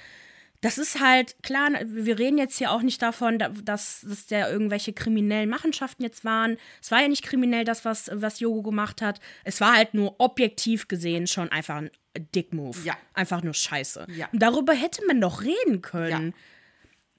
das 0.63 0.77
ist 0.77 1.01
halt 1.01 1.35
klar, 1.43 1.71
wir 1.85 2.17
reden 2.17 2.37
jetzt 2.37 2.57
hier 2.57 2.71
auch 2.71 2.81
nicht 2.81 3.01
davon, 3.01 3.37
dass, 3.37 4.01
dass 4.01 4.27
der 4.27 4.49
irgendwelche 4.49 4.93
kriminellen 4.93 5.49
Machenschaften 5.49 6.03
jetzt 6.03 6.23
waren. 6.23 6.55
Es 6.81 6.89
war 6.89 7.01
ja 7.01 7.09
nicht 7.09 7.21
kriminell, 7.21 7.65
das, 7.65 7.83
was, 7.83 8.09
was 8.13 8.39
Yogo 8.39 8.63
gemacht 8.63 9.01
hat. 9.01 9.19
Es 9.43 9.59
war 9.59 9.75
halt 9.75 9.93
nur 9.93 10.15
objektiv 10.21 10.87
gesehen 10.87 11.27
schon 11.27 11.51
einfach 11.51 11.75
ein 11.75 11.91
Dick-Move. 12.17 12.77
Ja. 12.85 12.97
Einfach 13.13 13.43
nur 13.43 13.53
scheiße. 13.53 14.07
Ja. 14.15 14.29
Und 14.31 14.39
darüber 14.41 14.73
hätte 14.73 15.05
man 15.05 15.19
doch 15.19 15.41
reden 15.41 15.81
können. 15.81 16.27
Ja. 16.27 16.33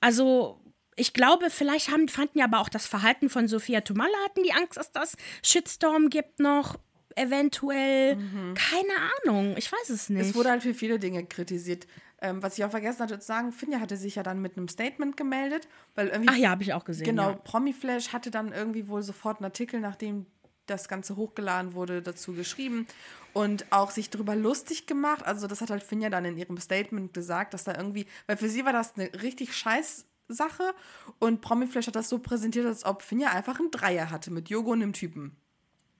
Also, 0.04 0.60
ich 0.96 1.14
glaube, 1.14 1.48
vielleicht 1.48 1.90
haben, 1.90 2.08
fanden 2.08 2.38
ja 2.38 2.44
aber 2.44 2.60
auch 2.60 2.68
das 2.68 2.86
Verhalten 2.86 3.30
von 3.30 3.48
Sophia 3.48 3.80
Tomalla 3.80 4.16
hatten 4.24 4.42
die 4.42 4.52
Angst, 4.52 4.76
dass 4.76 4.92
das 4.92 5.16
Shitstorm 5.42 6.10
gibt 6.10 6.40
noch 6.40 6.78
eventuell. 7.16 8.16
Mhm. 8.16 8.54
Keine 8.54 8.92
Ahnung, 9.24 9.56
ich 9.56 9.72
weiß 9.72 9.88
es 9.88 10.10
nicht. 10.10 10.28
Es 10.28 10.34
wurde 10.34 10.50
halt 10.50 10.62
für 10.62 10.74
viele 10.74 10.98
Dinge 10.98 11.24
kritisiert. 11.24 11.86
Ähm, 12.20 12.42
was 12.42 12.58
ich 12.58 12.64
auch 12.64 12.70
vergessen 12.70 13.00
hatte 13.00 13.18
zu 13.18 13.26
sagen, 13.26 13.52
Finja 13.52 13.80
hatte 13.80 13.96
sich 13.96 14.14
ja 14.16 14.22
dann 14.22 14.40
mit 14.40 14.56
einem 14.56 14.68
Statement 14.68 15.16
gemeldet, 15.16 15.68
weil 15.94 16.08
irgendwie. 16.08 16.30
Ach 16.32 16.36
ja, 16.36 16.50
habe 16.50 16.62
ich 16.62 16.74
auch 16.74 16.84
gesehen. 16.84 17.04
Genau, 17.04 17.30
ja. 17.30 17.36
Promiflash 17.36 18.12
hatte 18.12 18.30
dann 18.30 18.52
irgendwie 18.52 18.88
wohl 18.88 19.02
sofort 19.02 19.38
einen 19.38 19.46
Artikel, 19.46 19.80
nachdem 19.80 20.26
das 20.66 20.88
Ganze 20.88 21.16
hochgeladen 21.16 21.74
wurde, 21.74 22.02
dazu 22.02 22.32
geschrieben 22.32 22.86
und 23.32 23.66
auch 23.70 23.90
sich 23.90 24.10
darüber 24.10 24.36
lustig 24.36 24.86
gemacht. 24.86 25.24
Also 25.24 25.46
das 25.46 25.60
hat 25.60 25.70
halt 25.70 25.82
Finja 25.82 26.10
dann 26.10 26.24
in 26.24 26.36
ihrem 26.36 26.58
Statement 26.58 27.12
gesagt, 27.14 27.54
dass 27.54 27.64
da 27.64 27.74
irgendwie, 27.76 28.06
weil 28.26 28.36
für 28.36 28.48
sie 28.48 28.64
war 28.64 28.72
das 28.72 28.94
eine 28.96 29.10
richtig 29.22 29.56
scheiß 29.56 30.06
Sache 30.28 30.74
und 31.18 31.40
Promiflash 31.42 31.86
hat 31.86 31.96
das 31.96 32.08
so 32.08 32.18
präsentiert, 32.18 32.66
als 32.66 32.84
ob 32.84 33.02
Finja 33.02 33.30
einfach 33.30 33.58
einen 33.58 33.70
Dreier 33.70 34.10
hatte 34.10 34.30
mit 34.30 34.48
Yogo 34.48 34.72
und 34.72 34.82
einem 34.82 34.92
Typen. 34.94 35.36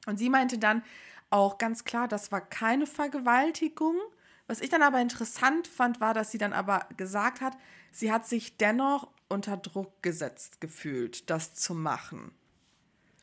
Und 0.07 0.18
sie 0.18 0.31
meinte 0.31 0.59
dann 0.59 0.83
auch 1.31 1.59
ganz 1.59 1.85
klar, 1.85 2.09
das 2.09 2.33
war 2.33 2.40
keine 2.40 2.87
Vergewaltigung. 2.87 3.96
Was 4.46 4.61
ich 4.61 4.70
dann 4.70 4.83
aber 4.83 5.00
interessant 5.00 5.66
fand, 5.66 6.00
war, 6.00 6.14
dass 6.14 6.31
sie 6.31 6.38
dann 6.38 6.53
aber 6.53 6.87
gesagt 6.96 7.40
hat, 7.40 7.57
sie 7.92 8.12
hat 8.12 8.27
sich 8.27 8.57
dennoch 8.57 9.09
unter 9.29 9.57
Druck 9.57 10.03
gesetzt 10.03 10.61
gefühlt, 10.61 11.29
das 11.31 11.55
zu 11.55 11.74
machen. 11.74 12.33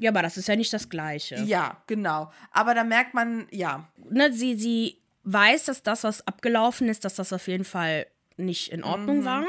Ja, 0.01 0.09
aber 0.09 0.23
das 0.23 0.35
ist 0.35 0.47
ja 0.47 0.55
nicht 0.55 0.73
das 0.73 0.89
Gleiche. 0.89 1.35
Ja, 1.43 1.77
genau. 1.85 2.31
Aber 2.51 2.73
da 2.73 2.83
merkt 2.83 3.13
man, 3.13 3.47
ja. 3.51 3.87
Ne, 4.09 4.33
sie, 4.33 4.57
sie 4.57 4.97
weiß, 5.25 5.65
dass 5.65 5.83
das, 5.83 6.03
was 6.03 6.25
abgelaufen 6.25 6.89
ist, 6.89 7.05
dass 7.05 7.13
das 7.15 7.31
auf 7.31 7.47
jeden 7.47 7.65
Fall 7.65 8.07
nicht 8.35 8.71
in 8.71 8.83
Ordnung 8.83 9.19
mhm. 9.19 9.25
war. 9.25 9.45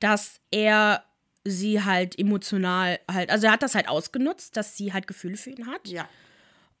Dass 0.00 0.40
er 0.50 1.04
sie 1.44 1.82
halt 1.82 2.18
emotional 2.18 3.00
halt, 3.10 3.30
also 3.30 3.46
er 3.46 3.52
hat 3.52 3.62
das 3.62 3.74
halt 3.74 3.88
ausgenutzt, 3.88 4.58
dass 4.58 4.76
sie 4.76 4.92
halt 4.92 5.06
Gefühle 5.06 5.38
für 5.38 5.50
ihn 5.50 5.66
hat. 5.66 5.88
Ja. 5.88 6.06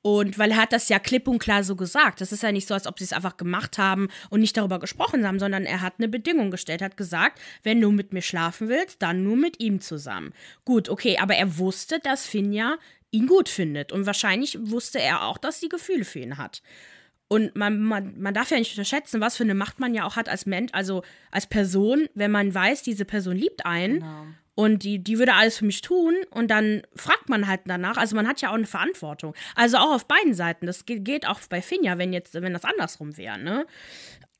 Und 0.06 0.38
weil 0.38 0.50
er 0.50 0.58
hat 0.58 0.74
das 0.74 0.90
ja 0.90 0.98
klipp 0.98 1.26
und 1.28 1.38
klar 1.38 1.64
so 1.64 1.76
gesagt. 1.76 2.20
Das 2.20 2.30
ist 2.30 2.42
ja 2.42 2.52
nicht 2.52 2.68
so, 2.68 2.74
als 2.74 2.86
ob 2.86 2.98
sie 2.98 3.06
es 3.06 3.14
einfach 3.14 3.38
gemacht 3.38 3.78
haben 3.78 4.08
und 4.28 4.40
nicht 4.40 4.54
darüber 4.54 4.78
gesprochen 4.78 5.26
haben, 5.26 5.38
sondern 5.38 5.64
er 5.64 5.80
hat 5.80 5.94
eine 5.96 6.08
Bedingung 6.08 6.50
gestellt, 6.50 6.82
hat 6.82 6.98
gesagt, 6.98 7.40
wenn 7.62 7.80
du 7.80 7.90
mit 7.90 8.12
mir 8.12 8.20
schlafen 8.20 8.68
willst, 8.68 9.00
dann 9.00 9.24
nur 9.24 9.36
mit 9.36 9.60
ihm 9.60 9.80
zusammen. 9.80 10.34
Gut, 10.66 10.90
okay, 10.90 11.16
aber 11.18 11.36
er 11.36 11.56
wusste, 11.56 12.00
dass 12.00 12.26
Finja 12.26 12.76
ihn 13.14 13.26
gut 13.26 13.48
findet. 13.48 13.92
Und 13.92 14.06
wahrscheinlich 14.06 14.58
wusste 14.60 15.00
er 15.00 15.24
auch, 15.24 15.38
dass 15.38 15.60
sie 15.60 15.68
Gefühle 15.68 16.04
für 16.04 16.18
ihn 16.18 16.36
hat. 16.36 16.62
Und 17.28 17.56
man, 17.56 17.80
man, 17.80 18.20
man 18.20 18.34
darf 18.34 18.50
ja 18.50 18.58
nicht 18.58 18.72
unterschätzen, 18.72 19.20
was 19.20 19.36
für 19.36 19.44
eine 19.44 19.54
Macht 19.54 19.80
man 19.80 19.94
ja 19.94 20.04
auch 20.04 20.16
hat 20.16 20.28
als 20.28 20.44
Mensch, 20.46 20.70
also 20.74 21.02
als 21.30 21.46
Person, 21.46 22.08
wenn 22.14 22.30
man 22.30 22.54
weiß, 22.54 22.82
diese 22.82 23.04
Person 23.04 23.36
liebt 23.36 23.64
einen 23.64 24.00
genau. 24.00 24.26
und 24.54 24.82
die, 24.82 25.02
die 25.02 25.18
würde 25.18 25.34
alles 25.34 25.56
für 25.56 25.64
mich 25.64 25.80
tun 25.80 26.14
und 26.30 26.50
dann 26.50 26.82
fragt 26.94 27.30
man 27.30 27.48
halt 27.48 27.62
danach. 27.64 27.96
Also 27.96 28.14
man 28.14 28.28
hat 28.28 28.42
ja 28.42 28.50
auch 28.50 28.54
eine 28.54 28.66
Verantwortung. 28.66 29.34
Also 29.54 29.78
auch 29.78 29.94
auf 29.94 30.06
beiden 30.06 30.34
Seiten. 30.34 30.66
Das 30.66 30.84
geht, 30.84 31.26
auch 31.26 31.40
bei 31.48 31.62
Finja, 31.62 31.96
wenn 31.96 32.12
jetzt, 32.12 32.34
wenn 32.34 32.52
das 32.52 32.64
andersrum 32.64 33.16
wäre, 33.16 33.38
ne? 33.38 33.66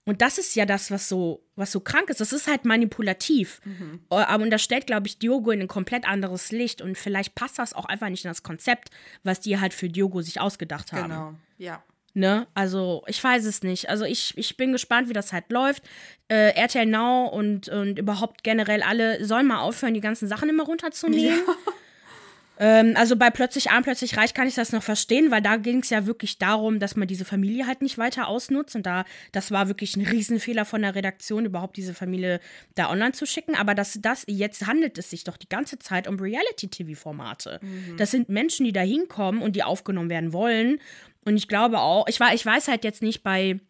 Und 0.07 0.21
das 0.21 0.37
ist 0.37 0.55
ja 0.55 0.67
das, 0.67 0.90
was 0.90 1.09
so, 1.09 1.43
was 1.57 1.73
so 1.73 1.81
krank 1.81 2.11
ist. 2.11 2.21
Das 2.21 2.33
ist 2.33 2.47
halt 2.47 2.67
manipulativ. 2.67 3.61
Mhm. 3.64 4.01
Und 4.09 4.51
das 4.51 4.62
stellt, 4.62 4.87
glaube 4.87 5.07
ich, 5.07 5.19
Diogo 5.19 5.51
in 5.51 5.62
ein 5.62 5.69
komplett 5.69 6.07
anderes 6.07 6.53
Licht. 6.53 6.83
Und 6.83 6.99
vielleicht 6.99 7.35
passt 7.35 7.59
das 7.59 7.73
auch 7.73 7.87
einfach 7.87 8.11
nicht 8.11 8.25
in 8.25 8.31
das 8.31 8.43
Konzept, 8.43 8.90
was 9.23 9.40
die 9.40 9.59
halt 9.59 9.73
für 9.73 9.88
Diogo 9.88 10.21
sich 10.21 10.40
ausgedacht 10.40 10.93
haben. 10.93 11.11
Genau, 11.11 11.35
ja. 11.57 11.83
Ne? 12.12 12.47
Also, 12.55 13.03
ich 13.07 13.23
weiß 13.23 13.45
es 13.47 13.62
nicht. 13.62 13.88
Also, 13.88 14.05
ich, 14.05 14.37
ich 14.37 14.57
bin 14.57 14.73
gespannt, 14.73 15.09
wie 15.09 15.14
das 15.14 15.33
halt 15.33 15.51
läuft. 15.51 15.83
Äh, 16.29 16.55
RTL 16.55 16.87
Now 16.87 17.27
und, 17.27 17.69
und 17.69 17.99
überhaupt 17.99 18.45
generell 18.45 18.83
alle 18.83 19.25
sollen 19.25 19.47
mal 19.47 19.61
aufhören, 19.61 19.95
die 19.95 20.01
ganzen 20.01 20.29
Sachen 20.29 20.49
immer 20.49 20.64
runterzunehmen. 20.64 21.40
Ja. 21.47 21.55
Ähm, 22.64 22.94
also 22.96 23.16
bei 23.16 23.29
Plötzlich 23.29 23.70
arm, 23.70 23.83
plötzlich 23.83 24.16
reich 24.16 24.33
kann 24.33 24.48
ich 24.48 24.55
das 24.55 24.72
noch 24.72 24.83
verstehen, 24.83 25.31
weil 25.31 25.42
da 25.42 25.57
ging 25.57 25.81
es 25.81 25.90
ja 25.90 26.07
wirklich 26.07 26.38
darum, 26.38 26.79
dass 26.79 26.96
man 26.96 27.07
diese 27.07 27.27
Familie 27.27 27.66
halt 27.66 27.83
nicht 27.83 27.98
weiter 27.98 28.27
ausnutzt. 28.27 28.74
Und 28.74 28.87
da, 28.87 29.05
das 29.33 29.50
war 29.50 29.68
wirklich 29.68 29.96
ein 29.96 30.07
Riesenfehler 30.07 30.64
von 30.64 30.81
der 30.81 30.94
Redaktion, 30.94 31.44
überhaupt 31.44 31.77
diese 31.77 31.92
Familie 31.92 32.40
da 32.74 32.90
online 32.90 33.12
zu 33.12 33.27
schicken. 33.27 33.55
Aber 33.55 33.74
das, 33.74 33.98
das, 34.00 34.24
jetzt 34.29 34.66
handelt 34.66 34.96
es 34.96 35.11
sich 35.11 35.24
doch 35.24 35.37
die 35.37 35.48
ganze 35.48 35.79
Zeit 35.79 36.09
um 36.09 36.18
Reality-TV-Formate. 36.18 37.61
Mhm. 37.61 37.98
Das 37.98 38.12
sind 38.12 38.31
Menschen, 38.31 38.64
die 38.64 38.72
da 38.72 38.81
hinkommen 38.81 39.42
und 39.42 39.57
die 39.57 39.62
aufgenommen 39.62 40.09
werden 40.09 40.33
wollen. 40.33 40.81
Und 41.27 41.37
ich 41.37 41.48
glaube 41.48 41.81
auch, 41.81 42.07
ich, 42.09 42.18
war, 42.18 42.33
ich 42.33 42.46
weiß 42.46 42.68
halt 42.68 42.85
jetzt 42.85 43.03
nicht 43.03 43.22
bei 43.22 43.61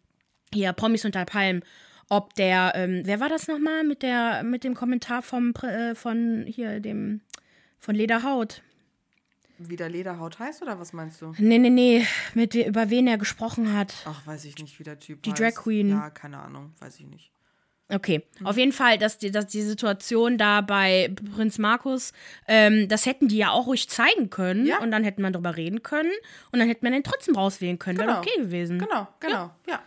hier 0.53 0.71
Promis 0.71 1.03
unter 1.03 1.25
Palm, 1.25 1.63
ob 2.07 2.33
der, 2.35 2.71
ähm, 2.75 3.01
wer 3.03 3.19
war 3.19 3.27
das 3.27 3.49
nochmal 3.49 3.83
mit 3.83 4.03
der, 4.03 4.43
mit 4.43 4.63
dem 4.63 4.73
Kommentar 4.73 5.21
vom, 5.21 5.53
äh, 5.63 5.95
von 5.95 6.45
hier, 6.47 6.79
dem, 6.79 7.19
von 7.79 7.93
Lederhaut? 7.93 8.61
Wie 9.57 9.75
der 9.75 9.89
Lederhaut 9.89 10.39
heißt 10.39 10.61
oder 10.61 10.79
was 10.79 10.93
meinst 10.93 11.21
du? 11.21 11.33
Nee, 11.37 11.57
nee, 11.57 11.69
nee, 11.69 12.05
mit 12.33 12.55
über 12.55 12.89
wen 12.89 13.07
er 13.07 13.17
gesprochen 13.17 13.73
hat. 13.73 13.93
Ach, 14.05 14.25
weiß 14.27 14.45
ich 14.45 14.57
nicht, 14.57 14.79
wie 14.79 14.83
der 14.83 14.99
Typ 14.99 15.23
Die 15.23 15.31
heißt. 15.31 15.41
Drag 15.41 15.55
Queen. 15.55 15.89
Ja, 15.89 16.09
keine 16.09 16.39
Ahnung, 16.39 16.73
weiß 16.79 16.99
ich 16.99 17.05
nicht. 17.05 17.31
Okay, 17.87 18.23
mhm. 18.39 18.47
auf 18.47 18.57
jeden 18.57 18.71
Fall, 18.71 18.97
dass 18.97 19.19
die, 19.19 19.29
dass 19.29 19.45
die 19.45 19.61
Situation 19.61 20.39
da 20.39 20.61
bei 20.61 21.13
Prinz 21.35 21.59
Markus, 21.59 22.13
ähm, 22.47 22.87
das 22.87 23.05
hätten 23.05 23.27
die 23.27 23.37
ja 23.37 23.51
auch 23.51 23.67
ruhig 23.67 23.87
zeigen 23.89 24.31
können 24.31 24.65
ja. 24.65 24.79
und 24.79 24.89
dann 24.89 25.03
hätten 25.03 25.21
man 25.21 25.33
drüber 25.33 25.55
reden 25.55 25.83
können 25.83 26.11
und 26.51 26.59
dann 26.59 26.67
hätte 26.67 26.83
man 26.83 26.93
den 26.93 27.03
trotzdem 27.03 27.35
rauswählen 27.35 27.77
können. 27.77 27.99
Genau. 27.99 28.13
Wäre 28.13 28.19
okay 28.21 28.41
gewesen. 28.41 28.79
Genau, 28.79 29.07
genau, 29.19 29.51
ja. 29.67 29.73
ja. 29.73 29.83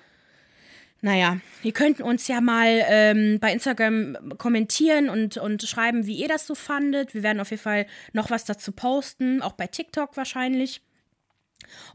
Naja, 1.01 1.39
ihr 1.63 1.73
könnt 1.73 2.01
uns 2.01 2.27
ja 2.27 2.41
mal 2.41 2.83
ähm, 2.89 3.39
bei 3.41 3.53
Instagram 3.53 4.17
kommentieren 4.37 5.09
und, 5.09 5.37
und 5.37 5.63
schreiben, 5.63 6.07
wie 6.07 6.17
ihr 6.17 6.29
das 6.29 6.47
so 6.47 6.55
fandet. 6.57 7.15
Wir 7.15 7.23
werden 7.23 7.41
auf 7.41 7.51
jeden 7.51 7.63
Fall 7.63 7.87
noch 8.13 8.31
was 8.31 8.45
dazu 8.45 8.73
posten, 8.73 9.41
auch 9.41 9.53
bei 9.53 9.69
TikTok 9.69 10.17
wahrscheinlich. 10.17 10.83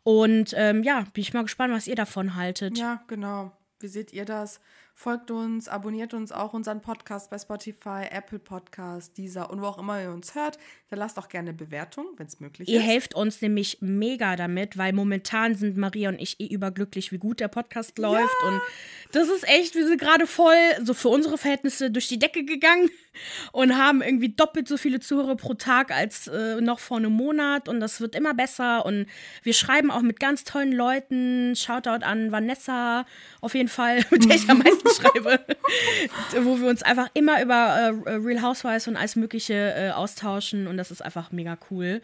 Und 0.04 0.54
ähm, 0.56 0.84
ja, 0.84 1.02
bin 1.14 1.22
ich 1.22 1.34
mal 1.34 1.42
gespannt, 1.42 1.74
was 1.74 1.88
ihr 1.88 1.96
davon 1.96 2.36
haltet. 2.36 2.78
Ja, 2.78 3.04
genau. 3.08 3.52
Wie 3.80 3.88
seht 3.88 4.14
ihr 4.14 4.24
das? 4.24 4.62
Folgt 4.96 5.32
uns, 5.32 5.68
abonniert 5.68 6.14
uns 6.14 6.32
auch 6.32 6.54
unseren 6.54 6.82
Podcast 6.82 7.32
bei 7.32 7.40
Spotify, 7.40 8.06
Apple 8.12 8.38
Podcast, 8.38 9.18
dieser 9.18 9.50
und 9.50 9.60
wo 9.62 9.66
auch 9.66 9.80
immer 9.80 10.02
ihr 10.02 10.12
uns 10.12 10.36
hört. 10.36 10.60
Dann 10.90 11.00
lasst 11.00 11.18
auch 11.18 11.30
gerne 11.30 11.52
Bewertung, 11.52 12.06
wenn 12.18 12.28
es 12.28 12.40
möglich 12.40 12.70
ihr 12.70 12.76
ist. 12.76 12.82
Ihr 12.82 12.88
helft 12.88 13.16
uns 13.16 13.42
nämlich 13.42 13.80
mega 13.82 14.36
damit, 14.36 14.78
weil 14.78 14.94
momentan 14.94 15.56
sind 15.56 15.78
Maria 15.78 16.10
und 16.10 16.20
ich 16.20 16.40
eh 16.40 16.46
überglücklich, 16.46 17.12
wie 17.12 17.18
gut 17.18 17.40
der 17.40 17.48
Podcast 17.48 17.98
läuft. 17.98 18.36
Ja. 18.44 18.48
Und 18.48 18.62
das 19.12 19.30
ist 19.30 19.48
echt, 19.48 19.74
wir 19.74 19.88
sind 19.88 20.00
gerade 20.00 20.28
voll, 20.28 20.58
so 20.84 20.94
für 20.94 21.10
unsere 21.10 21.40
Verhältnisse, 21.40 21.90
durch 21.90 22.08
die 22.08 22.20
Decke 22.20 22.46
gegangen 22.46 22.90
und 23.52 23.78
haben 23.78 24.02
irgendwie 24.02 24.30
doppelt 24.30 24.68
so 24.68 24.78
viele 24.78 25.00
Zuhörer 25.00 25.36
pro 25.36 25.54
Tag 25.54 25.92
als 25.92 26.28
äh, 26.28 26.62
noch 26.62 26.80
vor 26.80 26.98
einem 26.98 27.14
Monat. 27.14 27.68
Und 27.68 27.80
das 27.80 28.02
wird 28.02 28.16
immer 28.16 28.34
besser. 28.34 28.86
Und 28.86 29.08
wir 29.44 29.54
schreiben 29.54 29.92
auch 29.92 30.02
mit 30.02 30.20
ganz 30.20 30.44
tollen 30.44 30.72
Leuten. 30.72 31.56
Shoutout 31.56 32.06
an 32.06 32.32
Vanessa, 32.32 33.06
auf 33.42 33.56
jeden 33.56 33.70
Fall, 33.70 34.04
mit 34.12 34.26
der 34.26 34.36
ich 34.36 34.50
am 34.50 34.60
meisten 34.60 34.90
schreibe. 35.02 35.40
Wo 36.42 36.60
wir 36.60 36.68
uns 36.68 36.84
einfach 36.84 37.10
immer 37.14 37.42
über 37.42 38.04
äh, 38.06 38.12
Real 38.14 38.42
Housewives 38.42 38.88
und 38.88 38.96
alles 38.96 39.16
Mögliche 39.16 39.74
äh, 39.76 39.92
austauschen. 39.92 40.68
Und 40.68 40.78
das 40.78 40.92
ist 40.92 41.02
einfach 41.02 41.32
mega 41.32 41.58
cool. 41.72 42.02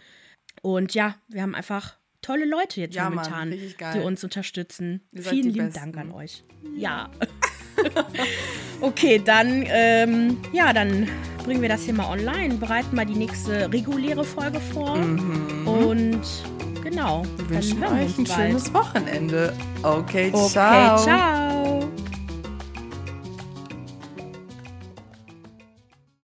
Und 0.61 0.93
ja, 0.93 1.15
wir 1.27 1.41
haben 1.41 1.55
einfach 1.55 1.95
tolle 2.21 2.45
Leute 2.45 2.81
jetzt 2.81 2.95
ja, 2.95 3.09
momentan, 3.09 3.49
Mann, 3.49 3.93
die 3.93 3.99
uns 3.99 4.23
unterstützen. 4.23 5.01
Vielen 5.13 5.51
lieben 5.51 5.73
Dank 5.73 5.97
an 5.97 6.11
euch. 6.11 6.43
Ja. 6.75 7.09
okay, 8.81 9.21
dann, 9.23 9.65
ähm, 9.67 10.37
ja, 10.51 10.73
dann 10.73 11.07
bringen 11.43 11.61
wir 11.61 11.69
das 11.69 11.83
hier 11.83 11.93
mal 11.93 12.11
online, 12.11 12.55
bereiten 12.55 12.95
mal 12.95 13.05
die 13.05 13.15
nächste 13.15 13.71
reguläre 13.71 14.23
Folge 14.23 14.59
vor. 14.59 14.97
Mhm. 14.97 15.67
Und 15.67 16.21
genau. 16.83 17.23
Wir 17.37 17.49
wünschen 17.49 17.83
euch 17.83 18.17
ein 18.17 18.23
bald. 18.23 18.29
schönes 18.29 18.73
Wochenende. 18.73 19.53
Okay, 19.83 20.31
ciao. 20.31 20.95
Okay, 20.95 21.03
ciao. 21.03 21.48